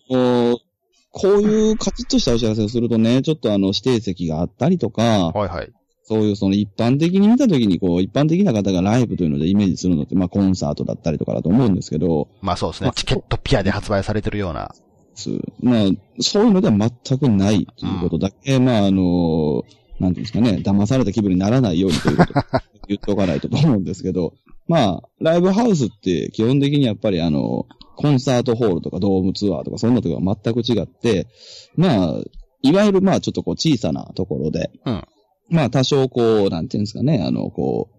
[1.12, 5.72] こういうカチッとしたお知らせをするとね、ちょっとあの、指定席があったりとか、はいはい。
[6.10, 12.90] そういうその一般的に見たときに、こう、一般的な方がライブというのでイメージするのって、まあ、コンサートだったりとかだと思うんですけど、まあそうですまあ。
[12.90, 14.74] ねチケットピアで発売されてるような。
[15.14, 15.84] すまあ、
[16.18, 19.62] そういうのでは全くないということだけ、まあ、あの、
[20.00, 22.42] なんていうんですかね、騙された気分にならないようにということを
[22.88, 24.34] 言っておかないとと思うんですけど、
[24.66, 31.28] まあ、ライブハウスって基本的にやっぱりあの、コンサートホールとかドームツアーとかそんなとこが全く違って、
[31.76, 32.14] まあ、
[32.62, 35.04] いわゆるまあちょっとこう小さなところで、うん
[35.50, 37.90] まあ多少こう、なんていうんですかね、あの、こ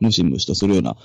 [0.00, 0.96] う、ムシムシとするような、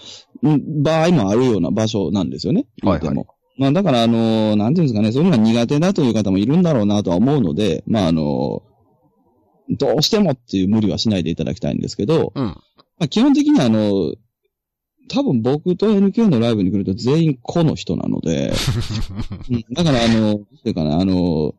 [0.55, 2.65] ん場合もあるような場所なんですよね。
[2.83, 3.15] はいはい
[3.57, 8.63] まあだからあの、なんていうんですかね、そういうのが苦手だという方もいるんだろうなとは思うので、まああの、
[9.69, 12.45] どうしてもっていう無理はしないでいただきたいんですけど、うん。
[12.45, 12.55] ま
[13.01, 14.13] あ基本的にあの、
[15.09, 18.53] 多分僕と NK のライブに来ると全員子の人なので、
[19.51, 21.53] うんだからあの、ていうかな、あの、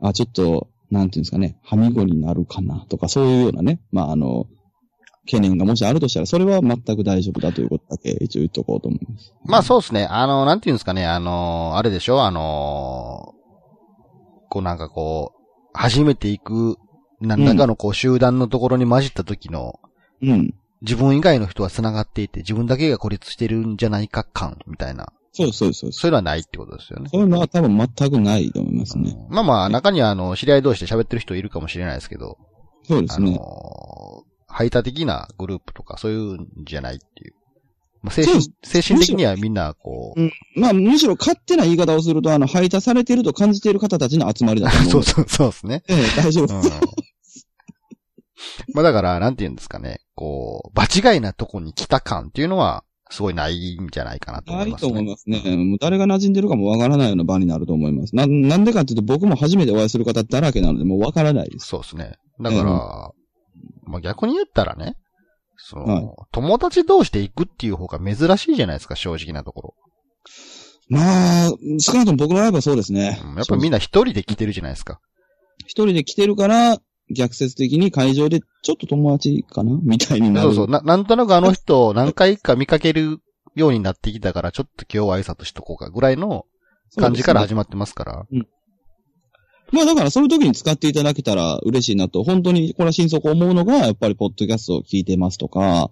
[0.00, 4.46] あ、ちょっと、なんていうんですかね、はみごになるかなとか、そういうようなね、まああの、
[5.24, 9.34] 懸念がもしあるとしたら、それは全く大丈夫だということだけ一応言っとこうと思います。
[9.44, 10.04] まあそうですね。
[10.04, 11.04] あの、なんていうんですかね。
[11.04, 12.22] あの、あれでしょ？
[12.22, 13.34] あの、
[14.48, 15.40] こうなんかこう、
[15.72, 16.78] 初めて行く、
[17.20, 19.80] 何らかのこう集団のところに混じった時の、
[20.22, 20.54] うん。
[20.82, 25.08] 自分以外の人は繋がっていて、自分だけが孤立してるんじゃないか感、みたいな。
[25.36, 25.92] そうそうそう。
[25.92, 27.10] そういうのはないってことですよね。
[27.12, 29.14] そういうのは多分全くないと思いますね。
[29.14, 32.38] うんまあまあ、中にはあの、知り合い同士で喋ってる人いるかもしれないですけど、
[32.88, 33.38] あのそうですね。、
[34.46, 37.34] 排他的なグループとかそういうんじゃないっていう。
[38.02, 44.90] まあ、精神精神的にはみんなこう、まあ、むしろ勝手な言い方をすると、あの、排他されていると感じている方たちの集まりだと思う。
[44.90, 45.82] そうそう、そうですね。
[45.88, 47.46] ええ大丈夫うんです。。
[48.72, 50.00] まあだから、なんて言うんですかね。
[50.14, 54.88] こう、場違いなとこに来た感っていうのは、すごいないんじゃないかなと思ないいますね。
[54.88, 55.56] と思いますね。
[55.56, 58.16] もう誰が馴染んでるかもわからないような場になると思います。
[58.16, 61.68] な、なんでかっていうと僕も初めてお会いする方だらけなので、もうわからないです。
[61.68, 62.14] そうですね。
[62.40, 62.62] だから、
[63.84, 64.96] まあ逆に言ったらね、
[65.56, 69.74] その、はい友達同士で行くっていう方が珍しいじゃないですか、正直なところ。
[70.88, 73.20] まあ、少なくとも僕のはそうですね。
[73.24, 75.00] うんやっぱみんな一人で来てるじゃないですか。
[75.60, 76.78] 一人で来てるから、
[77.10, 79.78] 逆説的に会場でちょっと友達かな？
[79.82, 80.48] みたいになる。
[80.48, 80.80] そうそうな。
[80.80, 83.20] なんとなくあの人を何回か見かける
[83.54, 86.46] ようになってきたから、ちょっと今日は挨拶しとこうかぐらいの
[86.98, 88.26] 感じから始まってますから。
[89.72, 95.90] まあだからそういう時に使っていただけたら嬉しいなと、本当にこれは心底思うのが、やっぱりポッドキャストを聞いてますとか、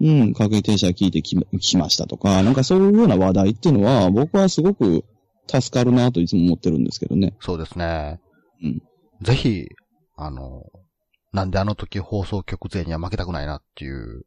[0.00, 5.04] うん、確認停車聞いてききましたとか、なんかそういうような話題っていうのは、僕はすごく
[5.46, 7.34] 助かるなといつも思ってるんですけどね。
[7.40, 8.20] そうですね。
[8.62, 8.82] うん
[9.22, 9.68] ぜひ、
[10.16, 10.64] あの、
[11.32, 14.24] なんであの時放送局勢には負けたくないなっていう、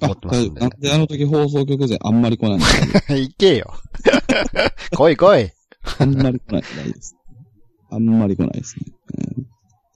[0.00, 3.72] あ、思ってますんでなんであの時放送局勢あんまり来ないんですか行けよ。
[4.96, 5.50] 来い来い。
[5.98, 7.16] あんまり来ないです。
[7.90, 8.86] あんまり来ないですね。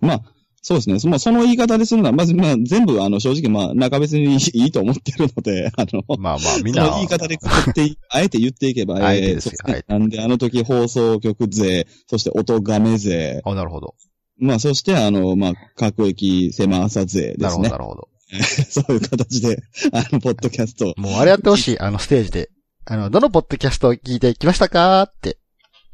[0.03, 0.23] うんまあ、
[0.63, 0.99] そうですね。
[0.99, 6.95] そまあ、その言い方でするのは、まず、まあ、全部、あの、正直、まあ、中別にいいと思ってるので、あの、まあまあ、みんそのな。
[6.97, 13.95] 言い方でってい、あえて言っていけば、あえてですよねなんで、あの時放送局勢、そして音亀勢、あ、なるほど。
[14.39, 17.79] まあ、そして、あの、まあ、各駅狭朝勢でなるほど、すねな。
[17.79, 18.09] るほど。
[18.69, 20.95] そういう形で、あの、ポッドキャスト。
[20.97, 22.51] もうあれやってほしい、あのステージで。
[22.85, 25.39] あの、どのポッドキャストを聞いてきましたかって。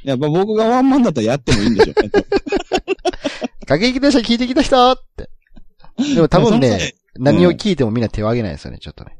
[0.02, 2.10] やっぱ僕がワンマンだったらやってもいいんでしょうね。
[3.66, 5.30] 過激 電車聞いてきた人って。
[6.14, 9.16] でも多分ね際、何を聞いてもみんな手を挙げないですよね、ちょっとね。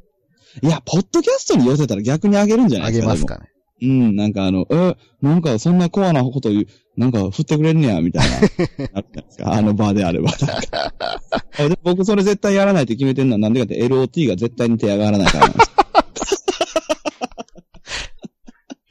[0.63, 3.13] いや、ポッドキャストに寄せたら逆に上げるんじゃないですか。
[3.13, 3.52] あげますかね。
[3.83, 6.67] でうん、なんかあの、え、なんかそんなコアなこと言う、
[6.97, 8.37] なんか振ってくれんねや、みたいな。
[8.37, 9.53] なるじゃないですか。
[9.53, 10.31] あの場であれば。
[11.83, 15.73] 僕それ絶対やらないって決めてるのはなんでかって LOT が絶対に手上がらないからなんです。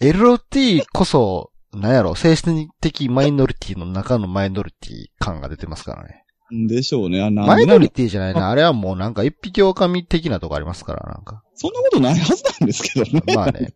[0.18, 6.26] LOT こそ、なんやろ、精神的マイノリティの中のマイノリティ感が出てますからね。
[6.68, 7.22] でしょうね。
[7.22, 8.50] あマイノリティじゃないな。
[8.50, 11.44] あれはもうなんか一匹狼的なとこありますから、なんか。
[11.56, 13.24] そんなことないはずなんですけどね。
[13.34, 13.74] まあね。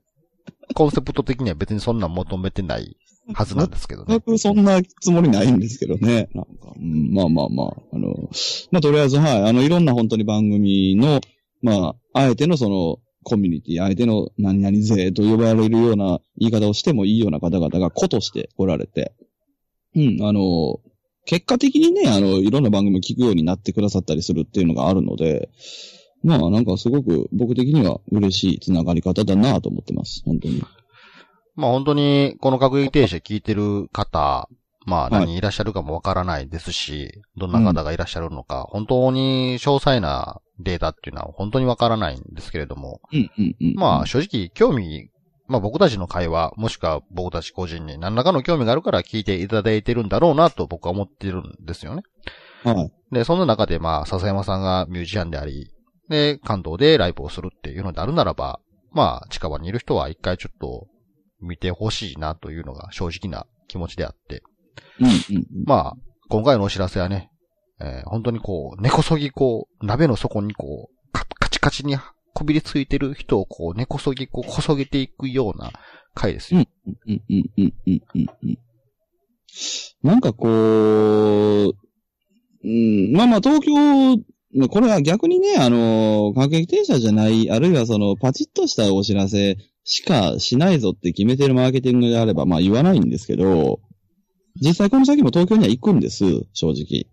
[0.73, 2.97] コンセプト的には別にそんな求めてない
[3.33, 4.21] はずなんですけどね全。
[4.21, 6.29] くそんなつもりないんですけどね。
[6.33, 8.29] なんか、うん、まあまあまあ、あの、
[8.71, 11.21] まあとりあえず、はい、あの、いろんな本当に番組の、
[11.61, 19.15] まあ、あえてのその、コミュニティ、あえての何々勢と呼ばれるような言い方をしてもいいような方々が子としておられて、
[19.95, 20.79] うん、あの、
[21.25, 25.49] 結果的にね、あの、いろんな番組を聞くようになってくださったりするっていうのがあるので、
[26.25, 30.23] まあなんかすごく僕的には嬉しいつながり方だなと思ってます。
[30.25, 30.63] 本当に。
[31.55, 34.49] まあ本当に、この各駅停車聞いてる方、
[34.85, 43.73] まあはい何いらっしゃるかもわからないですし、どんな方がいらっしゃるのか、本当に詳細なデータっていうのは本当にわからないんですけれども、うん、うん、うん。
[43.75, 45.09] まあ正直興味、
[45.47, 52.03] まあ僕たちの会話、もしくは僕たち個人に何らかの興味があるから聞いていただいてるんだろうなと僕は思ってるんですよね。
[52.63, 52.91] はい。
[53.11, 55.71] で、そんな中でまあ笹山さんがミュージシャンであり、
[56.09, 58.59] で、関東でライブをするっていうのであるならば、
[58.91, 60.87] まあ近場にいる人は一回ちょっと
[61.41, 64.43] 見てほしいなというのが正直な気持ちであって、
[64.99, 65.45] うん、うん。
[65.65, 65.93] まあ、
[66.29, 67.29] 今回のお知らせはね、
[67.79, 71.97] えー本当にこう、根こそぎこう、鍋の底にこう、カカチカチに
[72.33, 75.71] こびりついてる人をこう、根こそぎこう、こそげていくような
[76.13, 76.61] 回ですよ。
[76.61, 76.67] うん、
[77.07, 78.01] うん、うん、うん、うん、
[78.43, 78.57] うん。
[80.03, 81.73] なんかこう、
[82.63, 84.23] うん、まあまあ東京、
[84.69, 93.79] これは逆にね、あの、各駅停車じゃない、あるいはその、パチッとしたお知らせしかしないぞって決めてるマーケティングであれば、まあ言わないんですけど、
[94.61, 97.07] 実際この先も東京には行くんです、正直。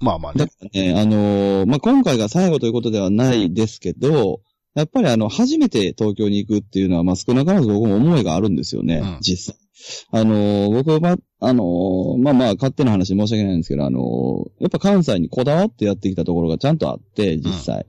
[0.00, 0.40] まあまあね。
[0.40, 4.40] だからね、あのーまあ、今回が最後ということではないですけど、
[4.74, 9.63] やっぱりあの、初めて東京に行くっていうのは、まあ、少なからず僕も思いがあるんですよね、うん実際。
[10.10, 17.86] あのー僕は、ま、あのーまあまあ、勝手な話申し訳ないんですけど、あのーやっぱ関西にこだわってやってきたところがちゃんとあって、実際。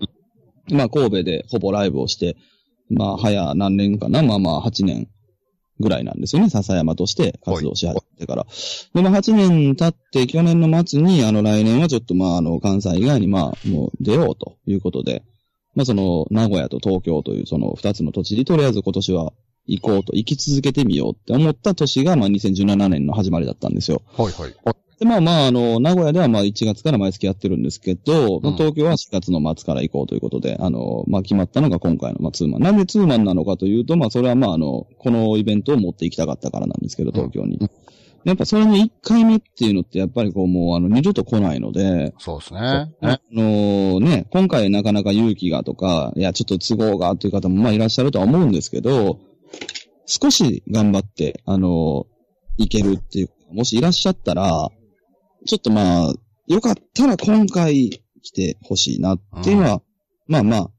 [0.71, 2.35] まあ、神戸でほぼライブをして、
[2.89, 5.07] まあ、早何年かな、まあまあ、8年
[5.79, 8.45] ぐらいなんですよね、笹山として活動し始めてから。
[8.93, 15.23] で、まあ、8年経って、去年の末に、あの、来年はちょっと、まあ、あの、関西以外に、まあ、もう出ようということで、
[15.75, 19.33] まあ、その、名古屋と東京という、その、二つの土地に、とりあえず今年は
[19.67, 24.01] 行こうと、行き続けてみようって思った年が、まあ、2017年の始まりだったんですよ。
[24.17, 24.55] はいはい。
[24.99, 32.61] で、まあまあ、あの、名古屋ではまあ1月から毎月やってるんですけど、ま東京は4月の末から行こうということで、あの、まあ決まったのが今回のまあツーマン。
[32.61, 37.57] なんでツーマンなのかというと、まあそれはまああの、このイベントを持って行きたかったからなんですけど、東京に。
[37.57, 37.69] うん
[38.25, 42.59] やっぱそれの1回目っていうのってやっぱりこうもうあの二度と来ないので、そうですね。
[42.59, 49.19] あのね、今回なかなか勇気がとか、いや、ちょっと都合がという方もまあいらっしゃるとは思うんですけど、
[50.05, 52.05] 少し頑張って、あの、
[52.57, 54.69] いけるっていう、もしいらっしゃったら、
[55.45, 56.13] ちょっとまあ、
[56.47, 57.89] よかったら今回
[58.21, 59.81] 来てほしいなっていうのは、
[60.27, 60.71] まあまあ、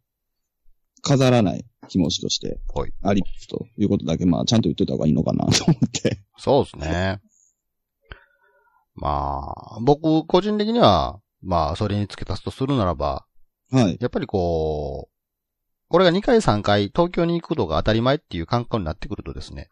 [1.02, 6.20] 飾らない気持ちとしてはい、ありますということだけ、まあ、ちゃんと言っといた方がいいのかなと思って。
[6.38, 7.20] そうですね。
[8.94, 13.26] まあ、僕個人的には、まあ、それに付け足すとするならば、
[13.70, 13.98] はい。
[14.00, 15.15] やっぱりこう、
[15.88, 19.68] これが2回3回東京に行くことが当たり前っていう感覚になってくるとですね、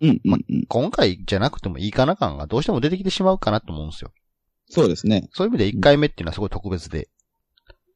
[0.00, 0.66] うん、うん、うん。
[0.68, 4.12] 今回じゃなくてもいいかな感がどうしても出てきてしまうかなと思うんですよ。
[4.70, 5.28] そうですね。
[5.32, 7.08] そういう意味で1回目っていうのはすごい特別で、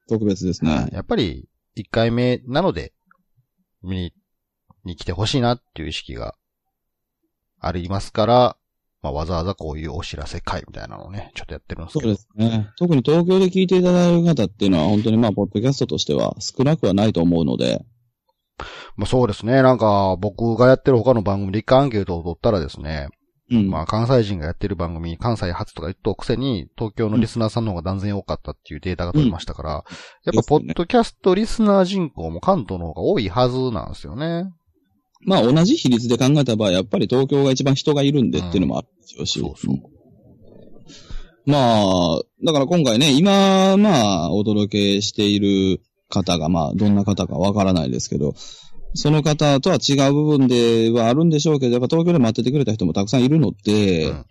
[0.09, 0.89] 特別ですね。
[0.93, 2.93] やっぱり1回目なので、
[3.83, 4.13] 見に、
[4.85, 6.35] に来てほしいなっていう意識が
[7.61, 8.57] ありますから、
[9.05, 12.15] まあ、わざわざこういうお知らせ会みたいなのをね、ちょっとやってるんですけど。
[12.15, 12.69] そうですね。
[12.79, 17.85] 特に東京で聞いていただく方っていうのは本当にまあ、ポッドキャストとしては少なくはないと思うので、
[18.97, 19.61] まあ、そうですね。
[19.61, 23.09] なんか、僕がやってる他の番組で一回アンケートを取ったらですね、
[23.51, 23.69] うん。
[23.69, 29.83] まあ、関西人がやってる番組、関西初とか言っとくせに、東京のリスナーさんの方が断然多かったっていうデータが取れましたから、やっ
[30.35, 34.51] ぱ、ポッドキャストリスナー人口も関東の方が多いはずなんですよね。
[35.25, 39.41] まあ、同じ比率で考えた場合、やっぱり東京が一番人がいるんでっていうのもあるでしょうし。
[39.41, 39.75] そうそう。
[39.75, 39.95] うん
[41.47, 48.35] まあ、だから今回ね、今、まあ、お届けしている方が、まあ、どんな方かわからないですけど、
[48.95, 54.25] その方とは違う部分ではあるんでしょうけど、やっぱ東京で待っててくれた人もたくさんいるので、うん。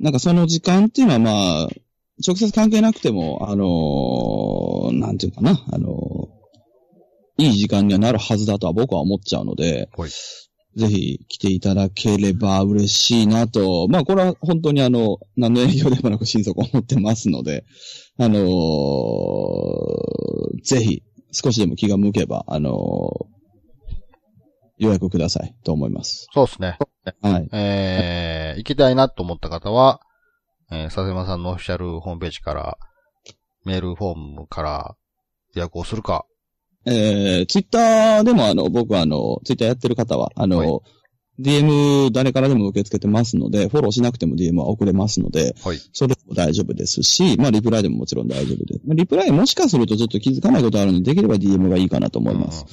[0.00, 1.30] なんかその時間っていうのはま
[1.64, 1.68] あ、
[2.26, 6.39] 直接関係なくても、あのーなんていうかな、あのー
[7.40, 10.10] いい時間にはなるはずだとは僕は思っちゃうので、はい
[10.76, 13.88] ぜひ来ていただければ嬉しいなと。
[13.88, 17.64] まあこれは本当にあの、何の営業でもなく心底思ってますので、
[18.18, 18.50] あのー
[20.62, 23.30] ぜひ少しでも気が向けば、あのー
[24.78, 26.26] 予約くださいと思います。
[26.32, 26.78] そうですね。
[27.20, 27.48] はい。
[27.52, 30.00] えー、行きたいなと思った方は、
[30.70, 32.78] えー、佐世間さんのオフィシャルホームページから、
[33.64, 34.96] メールフォームから
[35.54, 36.24] 予約をするか。
[36.86, 40.80] えー、ツイッターでもあの、僕はあの、ツイッターやってる方は、あの、はい
[41.40, 45.78] DM 誰からでも受け付けてますので、フォローしなくても DM は送れますので、はい。
[45.92, 48.80] それも大丈夫ですし、まあ、リプライでももちろん大丈夫です。
[48.86, 52.66] まあ、リプライもしかするとちょっと気づかないことあるので、できれば DM がいいかなと思います。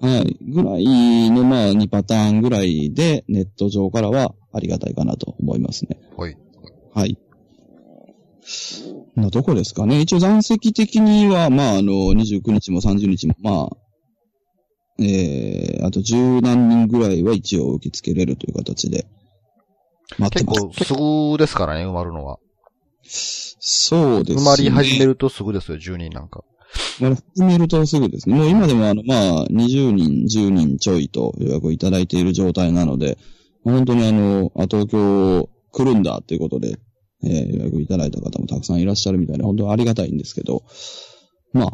[0.00, 0.36] はい。
[0.40, 6.00] ぐらいの、まあ、2パターンぐらいで、ネット上からはありがたいかなと思いますね。
[6.16, 6.36] はい。
[6.92, 7.18] はい。
[9.16, 10.00] な、どこですかね。
[10.00, 13.76] 一応残席的には、まあ、あの、29日も30日も、まあ、
[15.02, 19.06] えー、あと十何人ぐらいは一応受け付けれるという形で、
[20.18, 20.78] 待って結ます。
[20.78, 22.38] 構すぐですからね、埋まるのは。
[23.02, 24.42] そうですね。
[24.42, 26.44] 埋まり始めるとすぐですよ、10人なんか。
[27.00, 28.36] まあ、始めるとすぐですね。
[28.36, 33.18] もう今でもあの、まあ、20人、10人ちょいと予約をいただいている状態なので、
[33.64, 36.78] 本当にあの、あ、東京来るんだということで、
[37.24, 40.62] えー予約いただいた方もたくさんいらっしゃるみたいで、本当にありがたいんですけど、
[41.52, 41.72] まあ、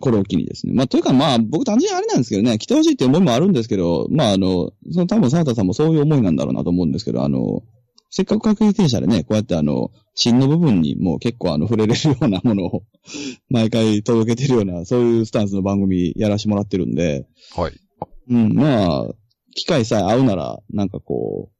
[0.00, 0.74] これを機にですね。
[0.74, 7.62] まあ、というかまあ、僕単純にあれなんですけどね、来てほしいっていう思いもあるんですけど、まあ、あの、その多分、沢田さんもそういう思いなんだろうなと思うんですけど、あの、
[8.10, 12.82] せっかく各駅停車でね、こうやってあの、芯の部分にもう結構あの、触れれるようなものを
[13.50, 17.72] 毎回届けてるような、そういうスタンスの番組やらしてもらってるんで、はい。
[18.30, 19.14] うん、まあ、
[19.54, 21.57] 機会さえ合うなら、なんかこう、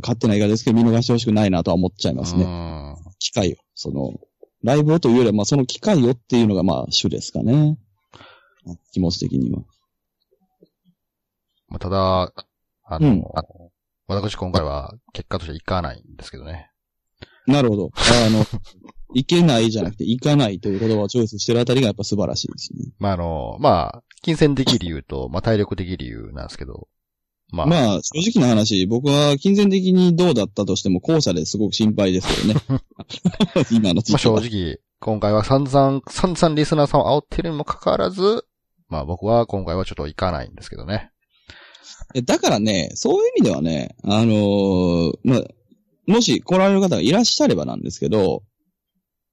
[0.00, 2.44] 勝手な映画ですけど見逃してほしくないなとは思っちゃいますね。
[2.44, 2.96] ね。
[3.18, 3.56] 機会を。
[3.74, 4.14] その、
[4.62, 7.78] ライブをというよりは、まあその機会をっていうのがまあ主ですかね。
[8.92, 9.60] 気持ち的には。
[11.68, 12.32] まあただ、
[12.84, 13.22] あの、うん
[14.08, 16.70] 私今回は結果として行かないんですけどね。
[17.46, 17.90] なるほど。
[17.94, 18.44] あの、
[19.14, 22.92] いけないじゃなくて、行かないという言葉をチョイスしてるあたりがやっぱ素晴らしいですね。
[22.98, 26.88] まああの、まあ、金銭的理由と、まあ体力的理由なんですけど、
[27.52, 32.60] まあ、まあ、正直な話、僕は金銭的にどうだったとしても、後者ですごく心配ですけどね。
[33.70, 34.36] 今の時まあ正。
[34.36, 38.46] 直、今回は散々、散々リスナーさんを煽ってるにもかかわらず、
[38.88, 41.10] まあ僕は今回はちょっと行かないんですけどね。
[42.14, 45.42] えだからね、そういう意味ではね、あのーまあ、
[46.06, 48.42] もし来られる方がいらっしゃればなんですけど、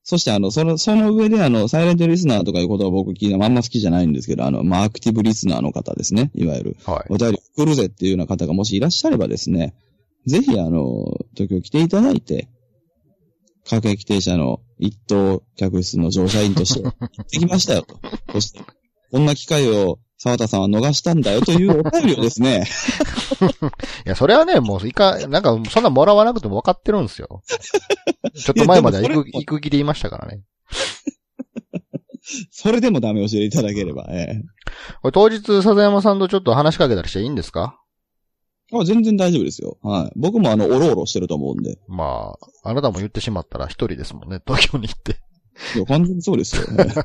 [0.09, 6.31] そしてあの、その、その上であの、サイレントリスナーとかいうことは僕聞いてあんま好きじゃないんですけど、あの、まあ、アクティブリスナーの方ですね。
[6.33, 7.13] いわゆる、はい。
[7.13, 9.75] お便り送るぜっていうような方がもしいらっしゃればですね、
[10.25, 12.47] ぜひあの、東京来ていただいて、
[13.69, 17.99] 各駅停車の一等客室の乗車員として行ってきましたよと。
[18.31, 18.61] そして、
[19.11, 22.65] こんな機会を沢田さんは逃したんだよというお 便りをですね、
[24.05, 27.41] いや、それはね、もう、いか、なんか、そんなもらわなくても分かってるんですよ。
[28.35, 30.41] ちょっと前までは行く、行く気で言いましたからね。
[32.51, 34.41] それでもダメ教えていただければ、え
[35.01, 37.79] これ当日、笹山さんとちょっと話しかけたりしていいんですか？
[38.71, 39.77] えあ全然大丈夫ですよ。
[39.81, 40.11] はい。
[40.15, 41.79] 僕もあの、おろおろしてると思うんで。
[41.87, 45.17] まあ、あなたも言ってしまったら一人ですもんね、東京に行って。
[45.75, 46.63] いや、完全にそうですよ。
[46.79, 47.01] ええ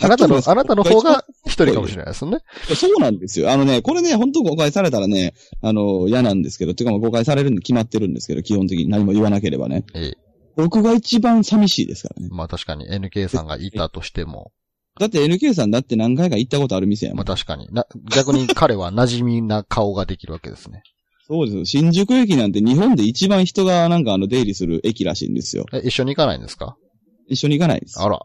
[0.00, 2.38] あなたのあなたの方が一人かもしれないですね。
[2.74, 3.50] そうなんですよ。
[3.52, 9.84] あのね、これね、本当誤解されたらね、あの、嫌なんですけど、てかまあ誤解されるに決まってるんですけど、基本的に何も言わなければね。
[9.94, 10.18] ええ。
[10.56, 12.28] 僕が一番寂しいですからね。
[12.32, 14.52] まあ確かに NK さんがいたとしても、
[14.98, 17.18] だって NK さんだって何回か行ったことある店やもん。
[17.18, 20.82] まあ確かに、な、逆に彼は馴染みな顔ができるわけですね。
[21.28, 21.64] そうですよ。
[21.66, 25.66] 新宿駅なんて日本で一番人がなんかあの出入りする駅らしいんですよ。
[25.72, 26.76] え、一緒に行かないんですか？
[27.28, 28.00] 一緒に行かないです。
[28.00, 28.20] あら。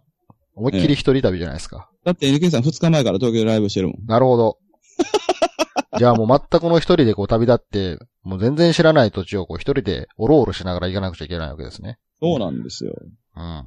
[0.55, 1.89] 思いっきり一人旅じゃないですか。
[2.03, 4.05] だって NK さん二日前から東京でライブしてるもん。
[4.05, 4.57] なるほど。
[5.97, 11.97] じゃあもう全くの一人でこう旅立って、もう全然知らない土地をこう一人でおろおろしながら行かなくちゃいけないわけですね。
[12.21, 12.93] そうなんですよ。
[13.35, 13.65] うん。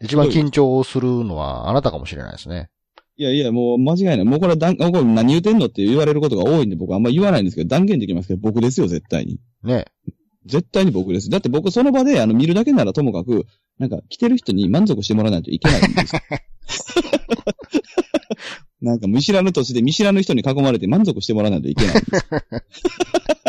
[0.00, 2.70] 一番緊張するのはあなたかもしれないですね。
[3.16, 4.24] いやいや、もう間違いない。
[4.24, 9.38] もうこれは断、これ何言うてんのって言われることが多いんで僕あんま言わないんですけど、断言できますけど、僕ですよ、絶対に。
[9.62, 9.84] ね。
[10.46, 11.30] 絶対に僕です。
[11.30, 13.46] だって僕その場であの見るだけならともかく、
[13.78, 16.22] なんか来てる人に満足してもらわないといけないんですよ。
[18.80, 22.26] なんか見知らぬ土地で見知らぬ人に囲まれて満足してもらわないといけないんです。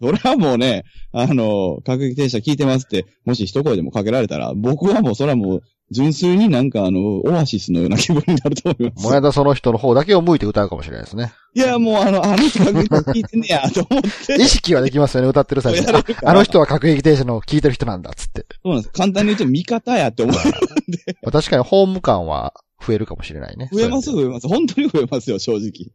[0.00, 9.06] それはもうね、あの、各駅停車聞いてますって、もし一声でもかけられたら、僕はもうそれはもう、純粋になんかあの、オアシスのような気分になると思います。
[9.06, 11.32] もやだその人の方だけを向いて歌うかもしれないですね。
[11.54, 14.34] いや、もうあの、あの人各駅聞いてんねや、と思って。
[14.36, 18.46] 意識はできますよね、歌ってる最中やられるからあの人は各駅停車の聞いてる人なんだ、つって。
[18.64, 18.92] そうなんです。
[18.92, 20.34] 簡単に言うと味方やって思う。
[20.34, 20.40] ま
[21.28, 23.68] あ確かにホーム感は増えるかもしれないね。
[23.72, 24.48] 増えます、増えます。
[24.48, 25.92] 本当に増えますよ、正直。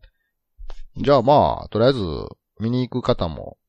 [0.98, 2.00] じゃあまあ、とりあえず、
[2.60, 3.69] 見に行く方も、あ、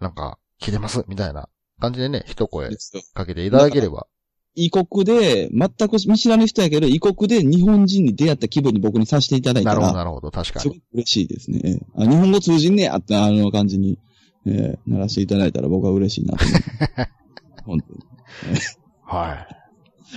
[0.00, 1.48] なんか、聞いてます、みたいな
[1.80, 2.70] 感じでね、一声
[3.14, 4.06] かけていただければ。
[4.54, 10.62] 異国で、全く見知らぬ人やけど、異国で日本人に出会った気分に僕にさせていただいたら、なるほど、なるほど、確かに。
[10.62, 11.80] すごく嬉しいですね。
[11.94, 13.98] あ日本語通じんねやって、あの感じに、
[14.46, 16.36] えー、ならしていただいたら僕は嬉しいな。
[17.64, 18.00] 本当に。
[19.04, 19.65] はい。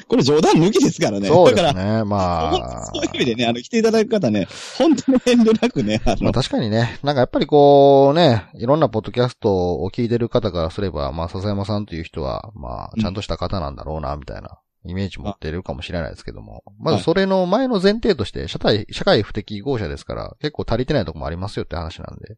[0.08, 1.28] これ冗談抜きですからね。
[1.28, 2.04] そうですだから、ね。
[2.04, 4.48] まあ、そういう意味でね、あの、来ていただく方ね、
[4.78, 22.34] 本当に遠慮なくね、あまあの、確かにね、なんかやっぱりこうね、いろんなポッドキャストを聞いてる方からすれば、まあ笹山さんという人は、まあちゃんとした方なんだろうな、みたいなイメージ持ってるかもしれないですけども、まずそれの前の前提として、社会、社会不適合者ですから、結構足りてないとこもありますよって話なんで。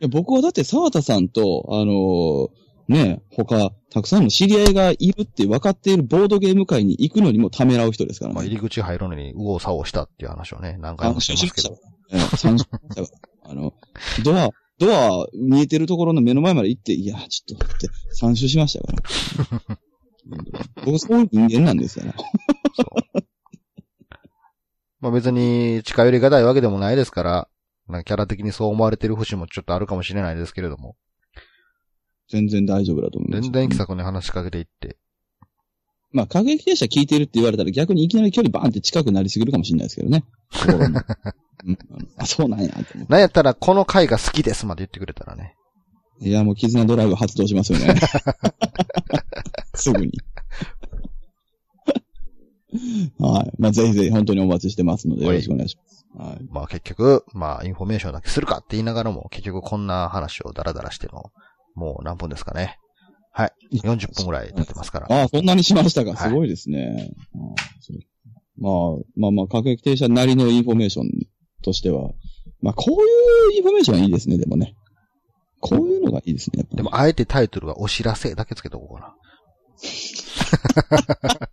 [0.00, 8.34] いや僕はだって沢田さんと、あのーね、他、たくさんの知り合いがいるって分かっているボードゲーム会に行くのにもためらう人ですからね。
[8.34, 11.78] まあ入り口入るのに右往左往したっていう話をね、何回もしてますけど。
[13.46, 13.72] あの、
[14.22, 18.92] ドア、ドア見えてるところの目の前まで行って、いや、ちょっと待って、参照しましたか
[19.68, 19.78] ら。
[20.84, 22.14] 僕そういう人間なんですよね。
[25.00, 27.48] まあ別に近寄りがたいわけでもないですから、
[28.04, 30.96] キャラ的にそう思われてる節もちょっとあるかもしれないですけれども、
[32.34, 33.42] 全然大丈夫だと思います。
[33.42, 34.96] 全然気さくに話しかけていって、
[36.10, 40.24] まあ、過激停車聞いてるって言われたら逆にいきなり距離バーンって近くなりすぎるかもしれないですけどね。
[41.66, 41.78] うん
[42.18, 42.70] あそうなんや、
[43.08, 45.54] なんやったらこの回が好きですまで言ってくれたらね。
[46.20, 47.94] いや、もう絆ドライブ発動しますよね。
[49.74, 50.12] すぐに。
[53.18, 53.52] はい。
[53.58, 56.06] まあ、ぜひぜひ本当にお待ちしてますので、よろしくお願いします。
[56.16, 56.44] はい。
[56.50, 61.32] まあ結局、まあインフォメーションだけするかって言いながらも、結局こんな話をダラダラしても、
[61.74, 62.78] もう何分ですかね。
[63.32, 63.52] はい。
[63.82, 65.06] 40分ぐらい経ってますから。
[65.10, 66.10] ああ、そんなにしましたか。
[66.10, 67.12] はいすごいですね。
[67.34, 67.98] ああそう
[68.56, 68.72] まあ、
[69.16, 71.08] まあまあ、各駅停車なりのインフォメーション
[71.62, 72.12] としては、
[72.60, 74.74] まあ、こういうインフォメーションはいいですね、でもね。
[75.60, 79.16] こういうのがいいですね、でもあえてタイトルがお知らせだけつけとこうかな。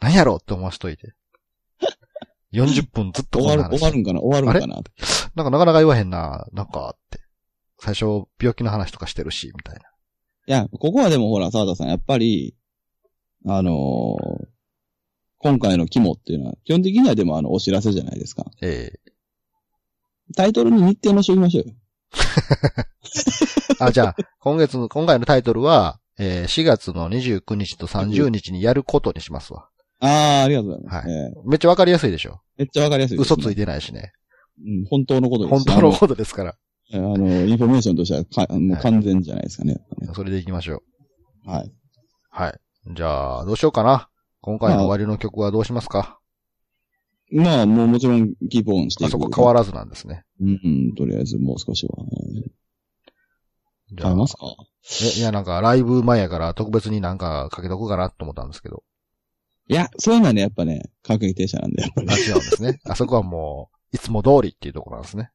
[0.00, 1.14] 何やろって思わしといて。
[2.52, 3.94] 40分ずっと終わる、終わ話。
[3.94, 7.20] るんかな終わるんかななんかなかなか言わへんな、なんかって。
[7.80, 9.80] 最初、病気の話とかしてるし、みたいな。
[9.80, 9.84] い
[10.50, 12.54] や、ここはでもほら、沢田さん、やっぱり、
[13.46, 14.46] あのー
[15.40, 18.46] 今回の肝っていうのは、基本的にはでもあの、お知らせじゃないですか。
[18.60, 19.12] ええ
[20.36, 21.74] タイトルに日程のしておきましょうよ。
[23.78, 29.68] あ、じゃあ、今月の、今回のタイトルは、えー4月の29日と30日にやることにしますわ。
[30.00, 31.06] ああ、ありがとうございます。
[31.06, 32.40] はいええめっちゃわかりやすいでしょ。
[32.56, 33.36] めっちゃわかりやすいです、ね。
[33.36, 34.12] 嘘ついてないしね。
[34.60, 35.50] うん、本当のことです。
[35.50, 36.56] 本当のことですから。
[36.92, 39.76] あの、インフォメーションとしてはか、もうはい完全じゃないですかね。
[40.14, 40.82] それで行きましょ
[41.46, 41.50] う。
[41.50, 41.72] はい。
[42.30, 42.60] はい。
[42.94, 44.08] じゃあ、どうしようかな。
[44.40, 46.18] 今回の終わりの曲はどうしますか？
[47.30, 49.08] まあ、もうもちろん、キープオンしていく。
[49.08, 50.24] あそこ変わらずなんですね。
[50.40, 51.92] うん、うん、とりあえずもう少しは。
[53.90, 54.46] じゃあますか？
[55.02, 58.82] えいや、なんか、ライブ前やから特別になんかかけとくかなと思ったんですけど。
[59.68, 62.16] いや、そういうのはね、やっぱね、各駅停車なんで、やっぱりあ、。
[62.16, 62.80] 違うんですね。
[62.84, 65.30] あそこはもう、いつも通りっていうところなんですね。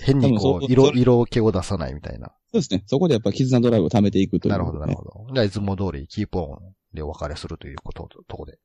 [0.00, 2.28] 変にこう、色、色気を出さないみたいな。
[2.28, 2.84] そうですね。
[2.86, 5.26] そこでやっぱ絆ドライブを貯めていくという、なるほど、なるほど。
[5.34, 6.58] じゃあ、いつも通り、キープオン
[6.94, 8.58] でお別れするということ、とこで。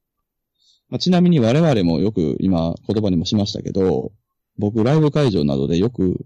[0.90, 4.12] まあ、ちなみに我々もよく今言葉にもしましたけど、
[4.58, 6.26] 僕ライブ会場などでよく、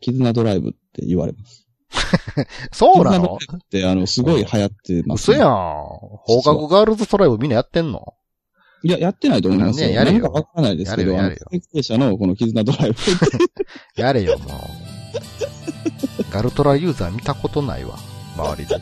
[0.00, 1.66] 絆ドライブって言われます。
[2.72, 3.36] そうなの？
[3.36, 5.50] ってあの、すごい流行ってます、嘘やん。
[5.50, 8.14] 放課後ガールズトライブみんなやってんの？
[8.82, 9.88] いや、やってないと思いますよ。
[9.88, 12.96] ねやれよやれよ何かわからないですけど、やれよやれ者のこの絆ドライブ
[14.00, 14.48] やれよ、もう。
[16.30, 17.98] ガルトラユーザー見たことないわ。
[18.36, 18.76] 周りで。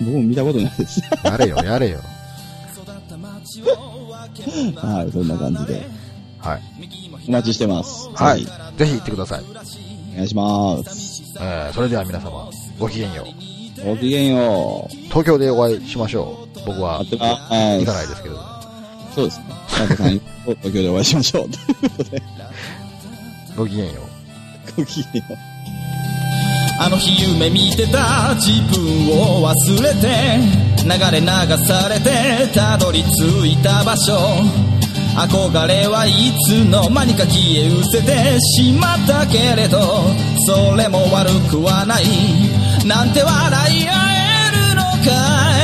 [0.00, 1.02] 僕も見たことないです。
[1.22, 2.00] やれよ、やれよ。
[4.76, 5.86] はい、そんな感じで。
[6.38, 6.62] はい。
[7.28, 8.08] お待ちしてます。
[8.14, 8.44] はい
[8.76, 8.94] ぜひ。
[8.94, 9.44] 行ってください。
[10.12, 11.34] お願いします。
[11.40, 13.24] えー、それでは皆様、ごきげんよ
[13.82, 13.86] う。
[13.86, 14.94] ごきげんよう。
[15.08, 16.66] 東京でお会いしましょう。
[16.66, 17.50] 僕は行かす。
[17.50, 18.53] ないですけど。
[19.14, 19.44] そうですね。
[19.68, 20.20] サンタさん、東
[20.62, 21.48] 京でお会いしましょう。
[23.56, 24.00] ごきげんよ
[24.76, 24.80] う。
[24.80, 25.54] ごきげんよう。
[26.80, 30.38] あの日夢見てた自分を忘れて
[30.82, 31.26] 流れ流
[31.64, 34.12] されてたどり着いた場所
[35.16, 36.10] 憧れはい
[36.48, 39.78] つの間にか消え失せてしまったけれど
[40.46, 42.04] それも悪くはない
[42.84, 45.63] なんて笑い合えるのか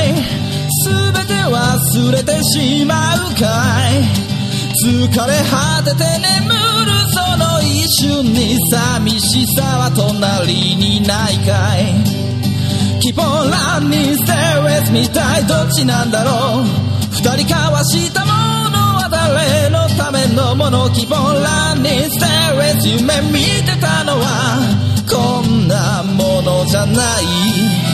[1.21, 3.45] 全て忘れてしまうか
[3.89, 4.31] い。
[4.83, 11.93] 疲れ果てて眠るその一瞬に寂しさは隣にないかい。
[13.01, 16.65] Keep on running, stay with me 一体どっちなんだろう。
[17.11, 18.31] 二人交わしたも
[18.69, 24.59] のは誰のための供の？Keep on running, stay with 夢見てたのは
[25.07, 27.90] こんなものじゃない。